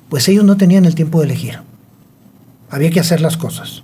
pues 0.09 0.27
ellos 0.27 0.43
no 0.43 0.57
tenían 0.57 0.85
el 0.85 0.95
tiempo 0.95 1.19
de 1.19 1.25
elegir. 1.25 1.59
Había 2.69 2.89
que 2.89 2.99
hacer 2.99 3.21
las 3.21 3.37
cosas. 3.37 3.83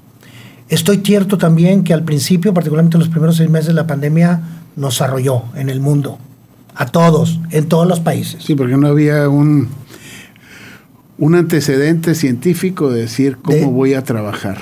Estoy 0.70 0.98
cierto 0.98 1.38
también 1.38 1.84
que 1.84 1.94
al 1.94 2.04
principio, 2.04 2.54
particularmente 2.54 2.98
en 2.98 3.00
los 3.00 3.10
primeros 3.10 3.38
seis 3.38 3.50
meses, 3.50 3.74
la 3.74 3.88
pandemia 3.88 4.42
nos 4.76 5.02
arrolló 5.02 5.44
en 5.56 5.70
el 5.70 5.80
mundo. 5.80 6.20
A 6.76 6.86
todos, 6.88 7.40
en 7.52 7.68
todos 7.68 7.88
los 7.88 8.00
países. 8.00 8.44
Sí, 8.44 8.54
porque 8.54 8.78
no 8.78 8.88
había 8.88 9.30
un, 9.30 9.70
un 11.18 11.36
antecedente 11.36 12.14
científico 12.16 12.92
de 12.92 13.02
decir 13.02 13.38
cómo 13.42 13.58
De- 13.58 13.66
voy 13.66 13.94
a 13.94 14.04
trabajar. 14.04 14.58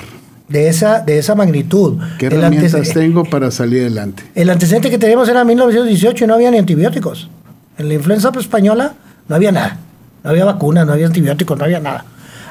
De 0.48 0.68
esa, 0.68 1.00
de 1.00 1.18
esa 1.18 1.34
magnitud. 1.34 1.98
¿Qué 2.18 2.28
El 2.28 2.34
herramientas 2.34 2.92
tengo 2.94 3.24
para 3.24 3.50
salir 3.50 3.80
adelante? 3.80 4.22
El 4.36 4.48
antecedente 4.48 4.90
que 4.90 4.98
teníamos 4.98 5.28
era 5.28 5.44
1918 5.44 6.24
y 6.24 6.26
no 6.28 6.34
había 6.34 6.52
ni 6.52 6.58
antibióticos. 6.58 7.28
En 7.78 7.88
la 7.88 7.94
influenza 7.94 8.30
española 8.38 8.94
no 9.28 9.34
había 9.34 9.50
nada. 9.50 9.78
No 10.22 10.30
había 10.30 10.44
vacunas, 10.44 10.86
no 10.86 10.92
había 10.92 11.06
antibióticos, 11.08 11.58
no 11.58 11.64
había 11.64 11.80
nada. 11.80 12.04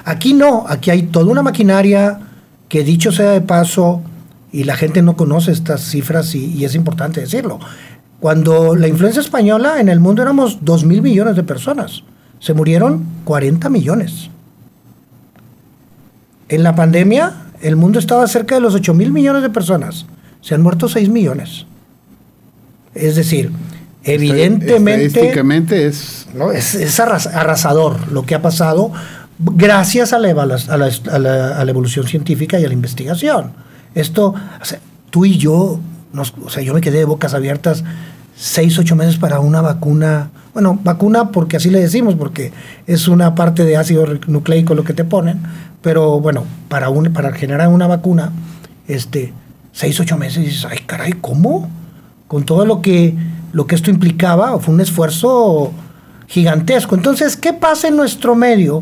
Aquí 0.04 0.34
no, 0.34 0.65
aquí 0.68 0.91
hay 0.91 1.04
toda 1.04 1.26
una 1.32 1.41
maquinaria 1.41 2.20
que 2.69 2.84
dicho 2.84 3.12
sea 3.12 3.32
de 3.32 3.41
paso, 3.41 4.01
y 4.51 4.63
la 4.63 4.75
gente 4.75 5.01
no 5.01 5.15
conoce 5.17 5.51
estas 5.51 5.82
cifras 5.82 6.34
y, 6.36 6.45
y 6.54 6.65
es 6.65 6.75
importante 6.75 7.21
decirlo. 7.21 7.60
Cuando 8.19 8.75
la 8.75 8.88
influenza 8.88 9.19
española 9.19 9.80
en 9.82 9.89
el 9.89 9.99
mundo 9.99 10.21
éramos 10.21 10.60
2 10.62 10.86
mil 10.86 11.01
millones 11.01 11.36
de 11.36 11.43
personas, 11.43 12.04
se 12.39 12.54
murieron 12.54 13.04
40 13.25 13.69
millones. 13.69 14.30
En 16.49 16.63
la 16.63 16.75
pandemia, 16.75 17.34
el 17.62 17.75
mundo 17.75 17.99
estaba 17.99 18.28
cerca 18.28 18.56
de 18.56 18.62
los 18.62 18.73
8 18.75 18.93
mil 18.93 19.12
millones 19.12 19.41
de 19.41 19.49
personas. 19.49 20.06
Se 20.41 20.54
han 20.56 20.62
muerto 20.62 20.88
6 20.88 21.10
millones. 21.10 21.65
Es 22.93 23.15
decir, 23.15 23.51
evidentemente 24.04 25.06
Estadísticamente 25.08 25.88
es. 25.88 26.28
¿no? 26.36 26.51
es, 26.51 26.75
es 26.75 26.99
arras- 26.99 27.28
arrasador 27.34 28.12
lo 28.12 28.23
que 28.25 28.36
ha 28.36 28.41
pasado 28.41 28.91
gracias 29.39 30.13
a 30.13 30.19
la, 30.19 30.30
a 30.30 31.13
a 31.13 31.19
la- 31.19 31.69
evolución 31.71 32.08
científica 32.08 32.60
y 32.60 32.65
a 32.65 32.67
la 32.67 32.74
investigación. 32.74 33.52
Esto, 33.93 34.34
o 34.62 34.65
sea, 34.65 34.80
tú 35.10 35.26
y 35.26 35.38
yo, 35.38 35.80
o 36.43 36.50
sea, 36.50 36.63
yo 36.63 36.74
me 36.74 36.82
quedé 36.82 37.00
de 37.00 37.06
bocas 37.06 37.34
abiertas 37.34 37.84
seis, 38.38 38.78
ocho 38.78 38.95
meses 38.95 39.17
para 39.17 39.39
una 39.39 39.62
vacuna. 39.62 40.30
Bueno, 40.54 40.80
vacuna 40.84 41.32
porque 41.32 41.58
así 41.58 41.69
le 41.69 41.80
decimos, 41.80 42.15
porque 42.15 42.52
es 42.88 43.08
una 43.08 43.36
parte 43.36 43.65
de 43.65 43.78
ácido 43.78 44.06
nucleico 44.28 44.74
lo 44.76 44.84
que 44.84 44.93
te 44.93 45.04
ponen, 45.04 45.41
pero 45.82 46.19
bueno, 46.19 46.45
para, 46.69 46.89
un, 46.89 47.12
para 47.12 47.32
generar 47.34 47.67
una 47.67 47.88
vacuna, 47.88 48.32
este, 48.88 49.34
seis, 49.74 50.00
ocho 50.00 50.17
meses, 50.17 50.38
y 50.43 50.45
dices, 50.48 50.65
ay, 50.69 50.80
caray, 50.86 51.13
¿cómo? 51.19 51.69
Con 52.28 52.43
todo 52.45 52.65
lo 52.65 52.82
que, 52.82 53.15
lo 53.52 53.67
que 53.67 53.76
esto 53.76 53.89
implicaba, 53.91 54.58
fue 54.60 54.74
un 54.74 54.82
esfuerzo 54.82 55.74
gigantesco. 56.28 56.95
Entonces, 56.95 57.36
¿qué 57.38 57.52
pasa 57.54 57.89
en 57.89 57.98
nuestro 57.98 58.34
medio? 58.36 58.82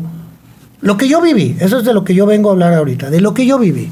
Lo 0.80 0.96
que 0.96 1.08
yo 1.08 1.20
viví, 1.22 1.56
eso 1.60 1.78
es 1.78 1.84
de 1.84 1.92
lo 1.94 2.04
que 2.04 2.14
yo 2.14 2.26
vengo 2.26 2.50
a 2.50 2.52
hablar 2.52 2.74
ahorita, 2.74 3.10
de 3.10 3.20
lo 3.20 3.32
que 3.34 3.46
yo 3.46 3.58
viví. 3.58 3.88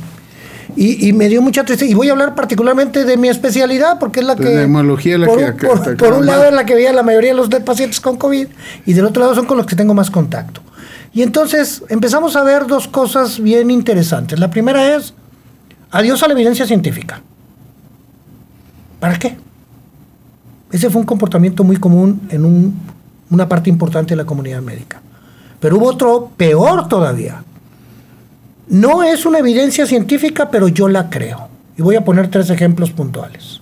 Y, 0.77 1.09
y 1.09 1.13
me 1.13 1.29
dio 1.29 1.43
mucha 1.43 1.65
tristeza. 1.65 1.91
Y 1.91 1.95
voy 1.95 2.09
a 2.09 2.13
hablar 2.13 2.35
particularmente 2.35 3.05
de 3.05 3.17
mi 3.17 3.29
especialidad, 3.29 3.99
porque 3.99 4.21
es 4.21 4.27
la 4.27 4.37
que. 4.37 4.43
la 4.63 4.67
por, 5.27 5.37
que 5.39 5.45
un- 5.45 5.51
acá 5.91 5.97
por- 5.99 6.13
un 6.15 6.27
lado 6.27 6.45
es 6.45 6.53
la 6.55 6.65
que 6.67 6.75
veía 6.75 6.93
la 6.93 7.03
mayoría 7.03 7.31
de 7.31 7.37
los 7.37 7.51
de- 7.51 7.61
pacientes 7.61 8.01
con 8.01 8.17
COVID, 8.17 8.47
y 8.87 8.93
del 8.95 9.05
otro 9.05 9.21
lado 9.23 9.35
son 9.35 9.47
con 9.47 9.57
los 9.59 9.67
que 9.67 9.77
tengo 9.77 9.93
más 9.95 10.11
contacto. 10.11 10.63
Y 11.15 11.21
entonces 11.23 11.83
empezamos 11.91 12.37
a 12.37 12.43
ver 12.43 12.67
dos 12.67 12.89
cosas 12.89 13.39
bien 13.39 13.71
interesantes. 13.71 14.39
La 14.39 14.51
primera 14.51 14.97
es, 14.97 15.13
adiós 15.91 16.23
a 16.23 16.27
la 16.29 16.33
evidencia 16.33 16.67
científica. 16.67 17.21
¿Para 18.99 19.19
qué? 19.19 19.37
Ese 20.71 20.89
fue 20.89 21.01
un 21.01 21.07
comportamiento 21.07 21.65
muy 21.65 21.77
común 21.77 22.23
en 22.31 22.45
un- 22.47 22.75
una 23.31 23.47
parte 23.49 23.69
importante 23.69 24.11
de 24.11 24.17
la 24.17 24.25
comunidad 24.25 24.63
médica. 24.63 25.03
Pero 25.63 25.79
hubo 25.79 25.87
otro 25.87 26.31
peor 26.37 26.89
todavía. 26.89 27.43
No 28.69 29.03
es 29.03 29.25
una 29.27 29.39
evidencia 29.39 29.87
científica, 29.87 30.51
pero 30.51 30.69
yo 30.69 30.89
la 30.89 31.09
creo. 31.09 31.49
Y 31.79 31.83
voy 31.83 31.97
a 31.97 32.05
poner 32.05 32.29
tres 32.29 32.51
ejemplos 32.51 32.91
puntuales. 32.91 33.61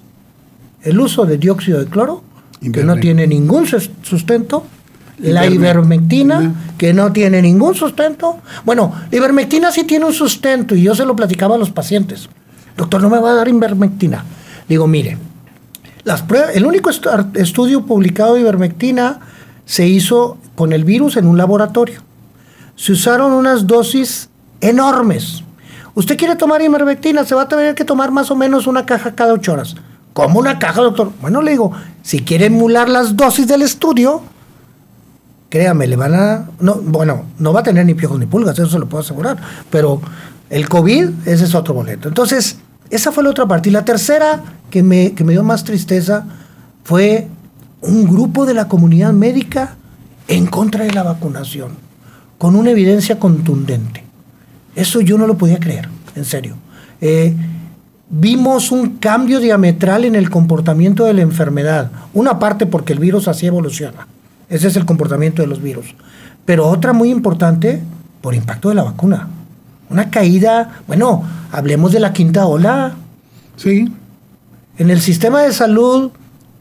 El 0.82 0.98
uso 0.98 1.26
de 1.26 1.36
dióxido 1.36 1.78
de 1.78 1.86
cloro, 1.86 2.22
que 2.72 2.82
no 2.84 2.96
tiene 2.96 3.26
ningún 3.26 3.66
sus- 3.66 3.90
sustento. 4.02 4.64
La 5.18 5.44
Ivermec- 5.46 5.54
ivermectina, 5.54 6.54
que 6.78 6.94
no 6.94 7.12
tiene 7.12 7.42
ningún 7.42 7.74
sustento. 7.74 8.38
Bueno, 8.64 8.94
la 9.10 9.16
ivermectina 9.18 9.70
sí 9.70 9.84
tiene 9.84 10.06
un 10.06 10.14
sustento 10.14 10.74
y 10.74 10.82
yo 10.82 10.94
se 10.94 11.04
lo 11.04 11.14
platicaba 11.14 11.56
a 11.56 11.58
los 11.58 11.70
pacientes. 11.70 12.30
Doctor, 12.78 13.02
no 13.02 13.10
me 13.10 13.18
va 13.18 13.32
a 13.32 13.34
dar 13.34 13.48
ivermectina. 13.48 14.24
Digo, 14.66 14.86
mire, 14.86 15.18
las 16.04 16.22
pruebas, 16.22 16.56
el 16.56 16.64
único 16.64 16.88
estudio 17.34 17.84
publicado 17.84 18.34
de 18.34 18.40
ivermectina 18.40 19.20
se 19.70 19.87
hizo 19.87 20.37
con 20.56 20.72
el 20.72 20.83
virus 20.83 21.16
en 21.16 21.28
un 21.28 21.38
laboratorio. 21.38 22.00
Se 22.74 22.90
usaron 22.90 23.30
unas 23.30 23.68
dosis 23.68 24.28
enormes. 24.61 25.44
Usted 25.94 26.16
quiere 26.16 26.35
tomar 26.35 26.61
ivermectina, 26.61 27.24
se 27.24 27.37
va 27.37 27.42
a 27.42 27.48
tener 27.48 27.76
que 27.76 27.85
tomar 27.85 28.11
más 28.11 28.33
o 28.33 28.35
menos 28.35 28.66
una 28.66 28.85
caja 28.85 29.14
cada 29.14 29.33
ocho 29.33 29.52
horas. 29.52 29.76
¿Cómo 30.12 30.40
una 30.40 30.59
caja, 30.59 30.83
doctor? 30.83 31.12
Bueno, 31.20 31.40
le 31.40 31.52
digo, 31.52 31.70
si 32.02 32.18
quiere 32.18 32.46
emular 32.46 32.88
las 32.88 33.16
dosis 33.16 33.46
del 33.46 33.62
estudio, 33.62 34.22
créame, 35.50 35.87
le 35.87 35.94
van 35.94 36.14
a... 36.16 36.50
No, 36.59 36.74
bueno, 36.74 37.26
no 37.38 37.52
va 37.52 37.61
a 37.61 37.62
tener 37.62 37.87
ni 37.87 37.94
piojos 37.94 38.18
ni 38.18 38.26
pulgas, 38.26 38.59
eso 38.59 38.70
se 38.70 38.78
lo 38.80 38.88
puedo 38.88 39.04
asegurar. 39.04 39.37
Pero 39.70 40.00
el 40.48 40.68
COVID, 40.68 41.28
ese 41.28 41.44
es 41.44 41.54
otro 41.54 41.74
boleto. 41.74 42.09
Entonces, 42.09 42.59
esa 42.90 43.12
fue 43.12 43.22
la 43.22 43.30
otra 43.30 43.46
parte. 43.46 43.68
Y 43.68 43.72
la 43.72 43.85
tercera 43.85 44.42
que 44.68 44.83
me, 44.83 45.12
que 45.12 45.22
me 45.22 45.30
dio 45.30 45.44
más 45.44 45.62
tristeza 45.62 46.24
fue 46.83 47.28
un 47.82 48.04
grupo 48.04 48.46
de 48.46 48.54
la 48.54 48.68
comunidad 48.68 49.12
médica 49.12 49.76
en 50.28 50.46
contra 50.46 50.84
de 50.84 50.92
la 50.92 51.02
vacunación, 51.02 51.72
con 52.38 52.56
una 52.56 52.70
evidencia 52.70 53.18
contundente. 53.18 54.04
Eso 54.74 55.00
yo 55.00 55.18
no 55.18 55.26
lo 55.26 55.36
podía 55.36 55.58
creer, 55.58 55.88
en 56.14 56.24
serio. 56.24 56.56
Eh, 57.00 57.34
vimos 58.08 58.70
un 58.70 58.98
cambio 58.98 59.40
diametral 59.40 60.04
en 60.04 60.14
el 60.14 60.30
comportamiento 60.30 61.04
de 61.04 61.14
la 61.14 61.22
enfermedad. 61.22 61.90
Una 62.14 62.38
parte 62.38 62.66
porque 62.66 62.92
el 62.92 62.98
virus 62.98 63.28
así 63.28 63.46
evoluciona. 63.46 64.06
Ese 64.48 64.68
es 64.68 64.76
el 64.76 64.84
comportamiento 64.84 65.42
de 65.42 65.48
los 65.48 65.62
virus. 65.62 65.94
Pero 66.44 66.68
otra 66.68 66.92
muy 66.92 67.10
importante 67.10 67.80
por 68.20 68.34
impacto 68.34 68.68
de 68.68 68.74
la 68.74 68.82
vacuna. 68.82 69.28
Una 69.88 70.10
caída, 70.10 70.82
bueno, 70.86 71.24
hablemos 71.52 71.92
de 71.92 72.00
la 72.00 72.12
quinta 72.12 72.46
ola. 72.46 72.94
Sí, 73.56 73.92
En 74.78 74.90
el 74.90 75.00
sistema 75.00 75.42
de 75.42 75.52
salud 75.52 76.10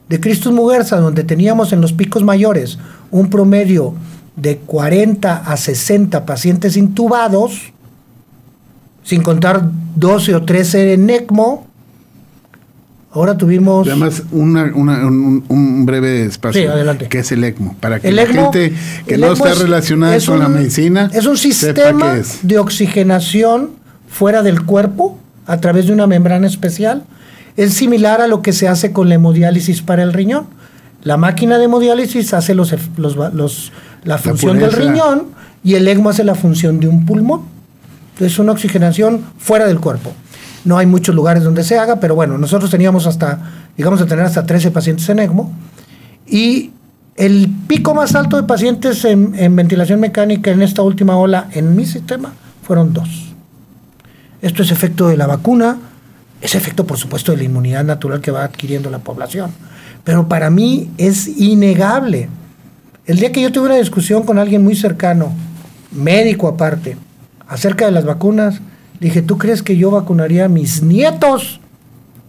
de 0.10 0.20
Cristus 0.20 0.52
Muguerza, 0.52 0.98
donde 1.00 1.24
teníamos 1.24 1.72
en 1.72 1.82
los 1.82 1.94
picos 1.94 2.24
mayores 2.24 2.78
un 3.12 3.30
promedio 3.30 3.94
de 4.36 4.58
40 4.58 5.38
a 5.38 5.56
60 5.58 6.26
pacientes 6.26 6.76
intubados, 6.78 7.72
sin 9.04 9.22
contar 9.22 9.70
12 9.96 10.36
o 10.36 10.44
13 10.44 10.94
en 10.94 11.10
ECMO, 11.10 11.68
ahora 13.12 13.38
tuvimos... 13.38 13.88
además 13.88 14.24
una, 14.32 14.72
una- 14.74 15.06
un, 15.08 15.44
un 15.48 15.86
breve 15.86 16.26
espacio 16.26 16.62
Sí, 16.62 16.68
adelante. 16.68 17.08
que 17.08 17.20
es 17.20 17.32
el 17.32 17.44
ECMO, 17.44 17.76
para 17.80 18.00
que 18.00 18.10
El 18.10 18.16
la 18.16 18.24
ECMO, 18.24 18.52
gente 18.52 18.74
que 19.08 19.18
no 19.18 19.34
está 19.34 19.52
es- 19.52 19.60
relacionada 19.60 20.16
es 20.16 20.26
con 20.26 20.40
la 20.40 20.48
medicina 20.48 21.10
Es 21.14 21.26
un 21.26 21.38
sistema 21.38 22.18
es. 22.18 22.40
de 22.44 22.60
oxigenación 22.60 23.72
fuera 24.08 24.42
del 24.42 24.64
cuerpo 24.64 25.18
a 25.48 25.60
través 25.60 25.88
de 25.88 25.94
una 25.94 26.08
membrana 26.08 26.48
especial. 26.48 27.04
Es 27.58 27.74
similar 27.74 28.22
a 28.22 28.28
lo 28.28 28.42
que 28.42 28.54
se 28.54 28.68
hace 28.68 28.92
con 28.92 29.10
la 29.10 29.16
hemodiálisis 29.16 29.82
para 29.82 30.04
el 30.04 30.14
riñón. 30.14 30.48
La 31.04 31.18
máquina 31.18 31.58
de 31.58 31.66
hemodiálisis 31.66 32.34
hace 32.34 32.54
los, 32.56 32.74
los 32.98 33.72
la 34.04 34.18
función 34.18 34.60
del 34.60 34.72
riñón 34.72 35.28
y 35.64 35.76
el 35.76 35.88
ECMO 35.88 36.10
hace 36.10 36.24
la 36.24 36.36
función 36.36 36.80
de 36.80 36.88
un 36.88 37.06
pulmón. 37.06 37.42
Entonces, 38.14 38.38
una 38.40 38.52
oxigenación 38.52 39.22
fuera 39.38 39.66
del 39.66 39.80
cuerpo. 39.80 40.12
No 40.66 40.78
hay 40.78 40.86
muchos 40.86 41.16
lugares 41.16 41.44
donde 41.44 41.64
se 41.64 41.78
haga, 41.78 42.00
pero 42.00 42.16
bueno, 42.16 42.38
nosotros 42.38 42.70
teníamos 42.70 43.08
hasta, 43.08 43.40
digamos, 43.78 44.02
a 44.02 44.06
tener 44.06 44.26
hasta 44.26 44.46
13 44.46 44.72
pacientes 44.72 45.08
en 45.10 45.20
ECMO. 45.20 45.52
Y 46.28 46.72
el 47.16 47.50
pico 47.68 47.94
más 47.94 48.16
alto 48.16 48.38
de 48.38 48.44
pacientes 48.44 49.04
en, 49.06 49.34
en 49.38 49.56
ventilación 49.56 50.00
mecánica 50.00 50.52
en 50.52 50.62
esta 50.62 50.82
última 50.82 51.18
ola 51.18 51.50
en 51.54 51.76
mi 51.76 51.86
sistema 51.86 52.34
fueron 52.62 52.94
dos. 52.94 53.34
Esto 54.42 54.64
es 54.64 54.72
efecto 54.72 55.08
de 55.08 55.18
la 55.18 55.28
vacuna, 55.28 55.78
es 56.42 56.56
efecto, 56.56 56.86
por 56.86 56.98
supuesto, 56.98 57.32
de 57.32 57.40
la 57.40 57.44
inmunidad 57.44 57.84
natural 57.84 58.22
que 58.22 58.32
va 58.32 58.44
adquiriendo 58.44 58.90
la 58.90 59.00
población. 59.00 59.52
Pero 60.04 60.28
para 60.28 60.50
mí 60.50 60.90
es 60.98 61.28
innegable. 61.28 62.30
El 63.06 63.18
día 63.18 63.32
que 63.32 63.42
yo 63.42 63.52
tuve 63.52 63.66
una 63.68 63.76
discusión 63.76 64.24
con 64.24 64.38
alguien 64.38 64.64
muy 64.64 64.76
cercano, 64.76 65.34
médico 65.92 66.48
aparte, 66.48 66.96
acerca 67.48 67.86
de 67.86 67.92
las 67.92 68.06
vacunas, 68.06 68.62
dije, 69.00 69.22
¿tú 69.22 69.38
crees 69.38 69.64
que 69.64 69.76
yo 69.76 69.92
vacunaría 69.92 70.46
a 70.46 70.50
mis 70.50 70.82
nietos 70.84 71.60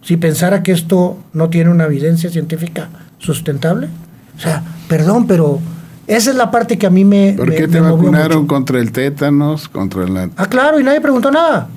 si 0.02 0.16
pensara 0.16 0.62
que 0.62 0.72
esto 0.72 1.18
no 1.32 1.50
tiene 1.50 1.70
una 1.70 1.84
evidencia 1.84 2.30
científica 2.30 2.88
sustentable? 3.18 3.88
O 4.36 4.40
sea, 4.40 4.62
perdón, 4.88 5.26
pero 5.26 5.60
Esa 6.06 6.30
es 6.30 6.36
la 6.36 6.50
parte 6.50 6.76
que 6.76 6.86
a 6.86 6.90
mí 6.90 7.04
me. 7.04 7.34
¿Por 7.36 7.54
qué 7.54 7.68
me 7.68 7.68
te 7.68 7.80
vacunaron 7.80 8.38
mucho. 8.38 8.46
contra 8.48 8.80
el 8.80 8.90
tétanos, 8.90 9.68
contra 9.68 10.08
la... 10.08 10.28
Ah, 10.36 10.46
claro, 10.46 10.80
y 10.80 10.82
nadie 10.82 11.00
preguntó 11.00 11.30
nada. 11.30 11.68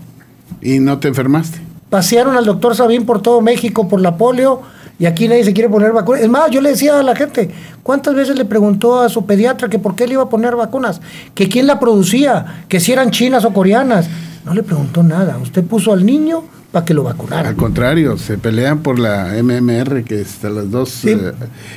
y 0.59 0.79
no 0.79 0.97
te 0.97 1.09
enfermaste? 1.09 1.72
Pasearon 1.97 2.35
al 2.35 2.43
doctor 2.45 2.75
Sabín 2.75 3.05
por 3.05 3.21
todo 3.21 3.39
México 3.39 3.87
por 3.87 4.01
la 4.01 4.17
polio 4.17 4.61
y 4.97 5.05
aquí 5.05 5.27
nadie 5.27 5.43
se 5.43 5.53
quiere 5.53 5.69
poner 5.69 5.91
vacunas. 5.91 6.23
Es 6.23 6.27
más, 6.27 6.49
yo 6.49 6.59
le 6.59 6.69
decía 6.71 6.99
a 6.99 7.03
la 7.03 7.15
gente, 7.15 7.51
¿cuántas 7.83 8.15
veces 8.15 8.35
le 8.35 8.45
preguntó 8.45 8.99
a 8.99 9.09
su 9.09 9.27
pediatra 9.27 9.69
que 9.69 9.77
por 9.77 9.95
qué 9.95 10.07
le 10.07 10.13
iba 10.13 10.23
a 10.23 10.29
poner 10.29 10.55
vacunas? 10.55 11.01
Que 11.35 11.47
quién 11.47 11.67
la 11.67 11.79
producía, 11.79 12.63
que 12.67 12.79
si 12.79 12.93
eran 12.93 13.11
chinas 13.11 13.45
o 13.45 13.53
coreanas. 13.53 14.07
No 14.43 14.55
le 14.55 14.63
preguntó 14.63 15.03
nada. 15.03 15.37
Usted 15.37 15.63
puso 15.65 15.93
al 15.93 16.03
niño 16.03 16.43
para 16.71 16.83
que 16.83 16.95
lo 16.95 17.01
Al 17.07 17.13
vacunaran. 17.13 17.55
contrario, 17.55 18.17
se 18.17 18.39
pelean 18.39 18.79
por 18.79 18.97
la 18.97 19.35
MMR, 19.37 20.03
que 20.03 20.19
está 20.19 20.49
las 20.49 20.71
dos, 20.71 20.89
Sí. 20.89 21.11
eh, 21.11 21.31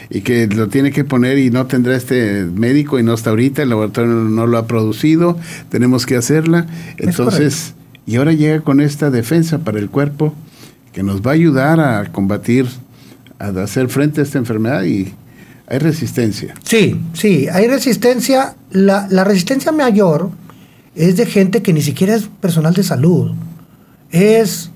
y 0.08 0.22
que 0.22 0.46
lo 0.46 0.68
tiene 0.68 0.92
que 0.92 1.04
poner 1.04 1.36
y 1.36 1.50
no 1.50 1.66
tendrá 1.66 1.94
este 1.94 2.46
médico 2.54 2.98
y 2.98 3.02
no 3.02 3.12
está 3.12 3.28
ahorita, 3.28 3.60
el 3.62 3.68
laboratorio 3.68 4.12
no 4.14 4.46
lo 4.46 4.56
ha 4.56 4.66
producido, 4.66 5.36
tenemos 5.68 6.06
que 6.06 6.16
hacerla. 6.16 6.64
Entonces, 6.96 7.74
y 8.06 8.16
ahora 8.16 8.32
llega 8.32 8.60
con 8.60 8.80
esta 8.80 9.10
defensa 9.10 9.58
para 9.58 9.78
el 9.78 9.90
cuerpo 9.90 10.32
que 10.92 11.02
nos 11.02 11.20
va 11.20 11.32
a 11.32 11.34
ayudar 11.34 11.80
a 11.80 12.10
combatir, 12.12 12.66
a 13.38 13.48
hacer 13.48 13.88
frente 13.88 14.20
a 14.20 14.24
esta 14.24 14.38
enfermedad 14.38 14.84
y 14.84 15.12
hay 15.66 15.78
resistencia. 15.78 16.54
Sí, 16.62 17.00
sí, 17.12 17.48
hay 17.52 17.66
resistencia. 17.66 18.54
La, 18.70 19.08
la 19.10 19.24
resistencia 19.24 19.72
mayor 19.72 20.30
es 20.94 21.16
de 21.16 21.26
gente 21.26 21.62
que 21.62 21.72
ni 21.72 21.82
siquiera 21.82 22.14
es 22.14 22.28
personal 22.40 22.72
de 22.72 22.84
salud. 22.84 23.32
Es 24.10 24.70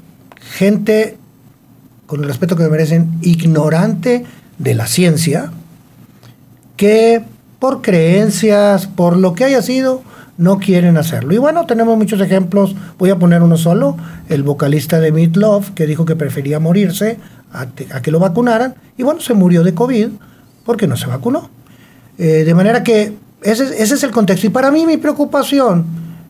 gente, 0.56 1.16
con 2.06 2.20
el 2.22 2.26
respeto 2.26 2.56
que 2.56 2.64
me 2.64 2.70
merecen, 2.70 3.10
ignorante 3.22 4.24
de 4.58 4.74
la 4.74 4.86
ciencia, 4.86 5.52
que 6.76 7.22
por 7.60 7.82
creencias, 7.82 8.86
por 8.86 9.16
lo 9.16 9.34
que 9.34 9.44
haya 9.44 9.62
sido, 9.62 10.02
no 10.40 10.58
quieren 10.58 10.96
hacerlo. 10.96 11.34
Y 11.34 11.38
bueno, 11.38 11.66
tenemos 11.66 11.96
muchos 11.98 12.18
ejemplos. 12.20 12.74
Voy 12.98 13.10
a 13.10 13.18
poner 13.18 13.42
uno 13.42 13.56
solo. 13.58 13.96
El 14.28 14.42
vocalista 14.42 14.98
de 14.98 15.12
Meat 15.12 15.36
Love, 15.36 15.70
que 15.74 15.86
dijo 15.86 16.06
que 16.06 16.16
prefería 16.16 16.58
morirse 16.58 17.18
a, 17.52 17.66
que 17.66 18.10
lo 18.10 18.18
vacunaran. 18.18 18.74
Y 18.96 19.02
bueno, 19.02 19.20
se 19.20 19.34
murió 19.34 19.62
de 19.62 19.74
COVID 19.74 20.08
porque 20.64 20.86
no 20.86 20.96
se 20.96 21.06
vacunó. 21.06 21.50
Eh, 22.16 22.44
de 22.44 22.54
manera 22.54 22.82
que 22.82 23.12
ese, 23.42 23.64
es- 23.64 23.70
ese 23.72 23.94
es 23.94 24.02
el 24.02 24.10
contexto. 24.12 24.46
Y 24.46 24.50
para 24.50 24.70
mí 24.70 24.86
mi 24.86 24.96
preocupación, 24.96 25.84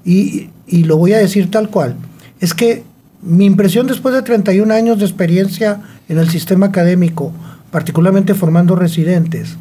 y, 0.05 0.51
y 0.67 0.83
lo 0.85 0.97
voy 0.97 1.13
a 1.13 1.19
decir 1.19 1.49
tal 1.51 1.69
cual, 1.71 1.95
es 2.41 2.53
que 2.53 2.83
mi 3.23 3.45
impresión 3.45 3.87
después 3.87 4.13
de 4.15 4.23
31 4.23 4.75
años 4.75 4.99
de 4.99 5.05
experiencia 5.05 5.83
en 6.09 6.19
el 6.19 6.29
sistema 6.31 6.67
académico, 6.67 7.33
particularmente 7.71 8.35
formando 8.35 8.75
residentes, 8.75 9.57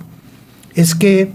es 0.73 0.95
que 0.95 1.31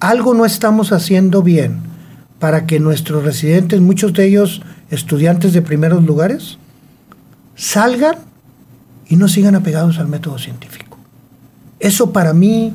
algo 0.00 0.34
no 0.34 0.44
estamos 0.44 0.90
haciendo 0.90 1.42
bien 1.42 1.94
para 2.38 2.66
que 2.66 2.80
nuestros 2.80 3.24
residentes, 3.24 3.80
muchos 3.80 4.12
de 4.12 4.26
ellos 4.26 4.62
estudiantes 4.90 5.52
de 5.52 5.62
primeros 5.62 6.04
lugares, 6.04 6.58
salgan 7.54 8.16
y 9.08 9.16
no 9.16 9.28
sigan 9.28 9.54
apegados 9.54 9.98
al 9.98 10.08
método 10.08 10.38
científico. 10.38 10.98
Eso 11.80 12.12
para 12.12 12.32
mí 12.32 12.74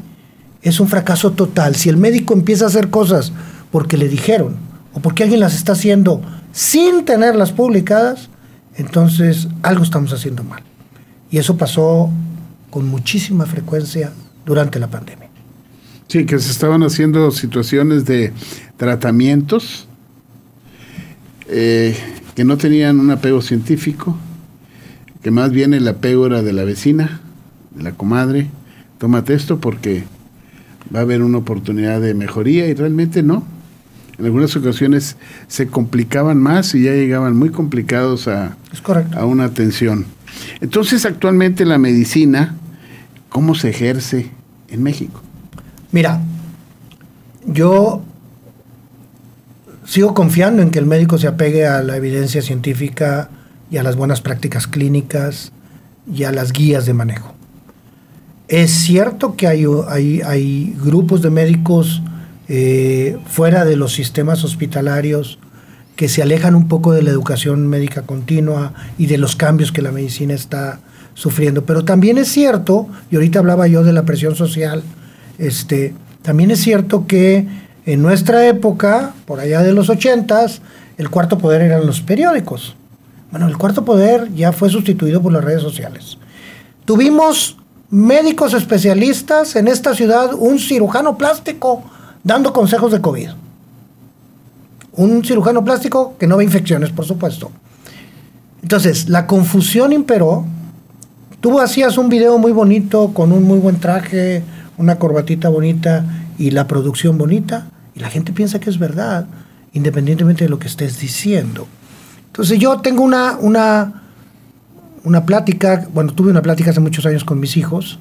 es 0.61 0.79
un 0.79 0.87
fracaso 0.87 1.31
total. 1.31 1.75
Si 1.75 1.89
el 1.89 1.97
médico 1.97 2.33
empieza 2.33 2.65
a 2.65 2.67
hacer 2.67 2.89
cosas 2.89 3.33
porque 3.71 3.97
le 3.97 4.07
dijeron 4.07 4.55
o 4.93 4.99
porque 4.99 5.23
alguien 5.23 5.39
las 5.39 5.55
está 5.55 5.73
haciendo 5.73 6.21
sin 6.51 7.05
tenerlas 7.05 7.51
publicadas, 7.51 8.29
entonces 8.75 9.47
algo 9.63 9.83
estamos 9.83 10.13
haciendo 10.13 10.43
mal. 10.43 10.63
Y 11.29 11.37
eso 11.37 11.57
pasó 11.57 12.09
con 12.69 12.87
muchísima 12.87 13.45
frecuencia 13.45 14.11
durante 14.45 14.79
la 14.79 14.87
pandemia. 14.87 15.20
Sí, 16.11 16.25
que 16.25 16.39
se 16.39 16.51
estaban 16.51 16.83
haciendo 16.83 17.31
situaciones 17.31 18.03
de 18.03 18.33
tratamientos 18.75 19.87
eh, 21.47 21.95
que 22.35 22.43
no 22.43 22.57
tenían 22.57 22.99
un 22.99 23.11
apego 23.11 23.41
científico, 23.41 24.17
que 25.23 25.31
más 25.31 25.51
bien 25.51 25.73
el 25.73 25.87
apego 25.87 26.25
era 26.25 26.41
de 26.41 26.51
la 26.51 26.65
vecina, 26.65 27.21
de 27.73 27.83
la 27.83 27.93
comadre, 27.93 28.49
tómate 28.97 29.33
esto 29.33 29.61
porque 29.61 30.03
va 30.93 30.99
a 30.99 31.03
haber 31.03 31.23
una 31.23 31.37
oportunidad 31.37 32.01
de 32.01 32.13
mejoría 32.13 32.67
y 32.67 32.73
realmente 32.73 33.23
no. 33.23 33.45
En 34.19 34.25
algunas 34.25 34.53
ocasiones 34.57 35.15
se 35.47 35.67
complicaban 35.67 36.39
más 36.39 36.75
y 36.75 36.83
ya 36.83 36.91
llegaban 36.91 37.37
muy 37.37 37.51
complicados 37.51 38.27
a, 38.27 38.57
a 39.15 39.25
una 39.25 39.45
atención. 39.45 40.07
Entonces, 40.59 41.05
actualmente 41.05 41.63
la 41.63 41.77
medicina, 41.77 42.57
¿cómo 43.29 43.55
se 43.55 43.69
ejerce 43.69 44.29
en 44.67 44.83
México? 44.83 45.21
Mira, 45.91 46.21
yo 47.45 48.01
sigo 49.85 50.13
confiando 50.13 50.61
en 50.61 50.71
que 50.71 50.79
el 50.79 50.85
médico 50.85 51.17
se 51.17 51.27
apegue 51.27 51.65
a 51.65 51.81
la 51.83 51.97
evidencia 51.97 52.41
científica 52.41 53.29
y 53.69 53.77
a 53.77 53.83
las 53.83 53.95
buenas 53.95 54.21
prácticas 54.21 54.67
clínicas 54.67 55.51
y 56.11 56.23
a 56.23 56.31
las 56.31 56.53
guías 56.53 56.85
de 56.85 56.93
manejo. 56.93 57.33
Es 58.47 58.71
cierto 58.71 59.35
que 59.35 59.47
hay, 59.47 59.65
hay, 59.87 60.21
hay 60.21 60.75
grupos 60.81 61.21
de 61.21 61.29
médicos 61.29 62.01
eh, 62.47 63.17
fuera 63.27 63.63
de 63.65 63.77
los 63.77 63.93
sistemas 63.93 64.43
hospitalarios 64.43 65.39
que 65.95 66.09
se 66.09 66.21
alejan 66.21 66.55
un 66.55 66.67
poco 66.67 66.93
de 66.93 67.01
la 67.01 67.11
educación 67.11 67.67
médica 67.67 68.01
continua 68.01 68.73
y 68.97 69.05
de 69.05 69.17
los 69.17 69.35
cambios 69.35 69.71
que 69.71 69.81
la 69.81 69.91
medicina 69.91 70.33
está 70.33 70.79
sufriendo. 71.13 71.65
Pero 71.65 71.85
también 71.85 72.17
es 72.17 72.29
cierto, 72.29 72.87
y 73.09 73.15
ahorita 73.15 73.39
hablaba 73.39 73.67
yo 73.67 73.83
de 73.83 73.93
la 73.93 74.03
presión 74.03 74.35
social, 74.35 74.83
este, 75.41 75.93
también 76.21 76.51
es 76.51 76.59
cierto 76.59 77.07
que 77.07 77.47
en 77.85 78.01
nuestra 78.01 78.47
época, 78.47 79.13
por 79.25 79.39
allá 79.39 79.63
de 79.63 79.73
los 79.73 79.89
ochentas, 79.89 80.61
el 80.97 81.09
cuarto 81.09 81.39
poder 81.39 81.61
eran 81.61 81.87
los 81.87 81.99
periódicos. 81.99 82.75
Bueno, 83.31 83.47
el 83.47 83.57
cuarto 83.57 83.83
poder 83.83 84.31
ya 84.35 84.51
fue 84.51 84.69
sustituido 84.69 85.21
por 85.21 85.33
las 85.33 85.43
redes 85.43 85.63
sociales. 85.63 86.19
Tuvimos 86.85 87.57
médicos 87.89 88.53
especialistas 88.53 89.55
en 89.55 89.67
esta 89.67 89.95
ciudad, 89.95 90.31
un 90.37 90.59
cirujano 90.59 91.17
plástico 91.17 91.83
dando 92.23 92.53
consejos 92.53 92.91
de 92.91 93.01
COVID. 93.01 93.29
Un 94.93 95.23
cirujano 95.23 95.63
plástico 95.63 96.15
que 96.19 96.27
no 96.27 96.37
ve 96.37 96.43
infecciones, 96.43 96.91
por 96.91 97.05
supuesto. 97.05 97.51
Entonces, 98.61 99.09
la 99.09 99.25
confusión 99.25 99.91
imperó. 99.91 100.45
Tú 101.39 101.59
hacías 101.59 101.97
un 101.97 102.09
video 102.09 102.37
muy 102.37 102.51
bonito, 102.51 103.11
con 103.11 103.31
un 103.31 103.43
muy 103.43 103.57
buen 103.57 103.79
traje, 103.79 104.43
una 104.77 104.97
corbatita 104.97 105.49
bonita 105.49 106.05
y 106.37 106.51
la 106.51 106.67
producción 106.67 107.17
bonita, 107.17 107.67
y 107.95 107.99
la 107.99 108.09
gente 108.09 108.33
piensa 108.33 108.59
que 108.59 108.69
es 108.69 108.79
verdad, 108.79 109.27
independientemente 109.73 110.45
de 110.45 110.49
lo 110.49 110.59
que 110.59 110.67
estés 110.67 110.99
diciendo. 110.99 111.67
Entonces 112.27 112.59
yo 112.59 112.79
tengo 112.79 113.03
una, 113.03 113.37
una, 113.39 114.03
una 115.03 115.25
plática, 115.25 115.87
bueno, 115.93 116.13
tuve 116.13 116.31
una 116.31 116.41
plática 116.41 116.71
hace 116.71 116.79
muchos 116.79 117.05
años 117.05 117.23
con 117.23 117.39
mis 117.39 117.57
hijos, 117.57 117.99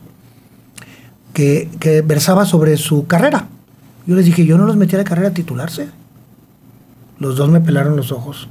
que, 1.33 1.69
que 1.79 2.03
versaba 2.03 2.45
sobre 2.45 2.77
su 2.77 3.07
carrera. 3.07 3.49
Yo 4.07 4.17
les 4.17 4.25
dije, 4.25 4.45
yo 4.45 4.59
no 4.59 4.67
los 4.67 4.77
metí 4.77 4.95
a 4.95 4.99
la 4.99 5.05
carrera 5.05 5.29
a 5.29 5.35
titularse. 5.35 5.89
Los 7.19 7.37
dos 7.37 7.51
me 7.51 7.61
pelaron 7.61 7.97
los 7.97 8.13
ojos. 8.13 8.49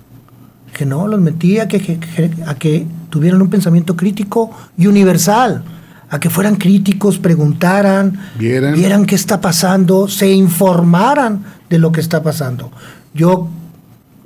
Que 0.73 0.85
no, 0.85 1.07
los 1.07 1.19
metí 1.19 1.59
a 1.59 1.67
que, 1.67 1.99
a 2.45 2.55
que 2.55 2.85
tuvieran 3.09 3.41
un 3.41 3.49
pensamiento 3.49 3.95
crítico 3.95 4.51
y 4.77 4.87
universal, 4.87 5.63
a 6.09 6.19
que 6.19 6.29
fueran 6.29 6.55
críticos, 6.55 7.19
preguntaran, 7.19 8.19
Vieran. 8.37 8.73
vieran 8.73 9.05
qué 9.05 9.15
está 9.15 9.41
pasando, 9.41 10.07
se 10.07 10.31
informaran 10.31 11.43
de 11.69 11.77
lo 11.77 11.91
que 11.91 12.01
está 12.01 12.23
pasando. 12.23 12.71
Yo 13.13 13.47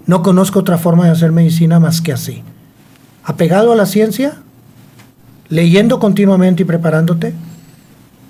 no 0.05 0.21
conozco 0.21 0.59
otra 0.59 0.77
forma 0.77 1.05
de 1.05 1.11
hacer 1.11 1.31
medicina 1.31 1.79
más 1.79 2.01
que 2.01 2.13
así. 2.13 2.41
Apegado 3.23 3.73
a 3.73 3.75
la 3.75 3.85
ciencia, 3.85 4.37
leyendo 5.49 5.99
continuamente 5.99 6.63
y 6.63 6.65
preparándote, 6.65 7.33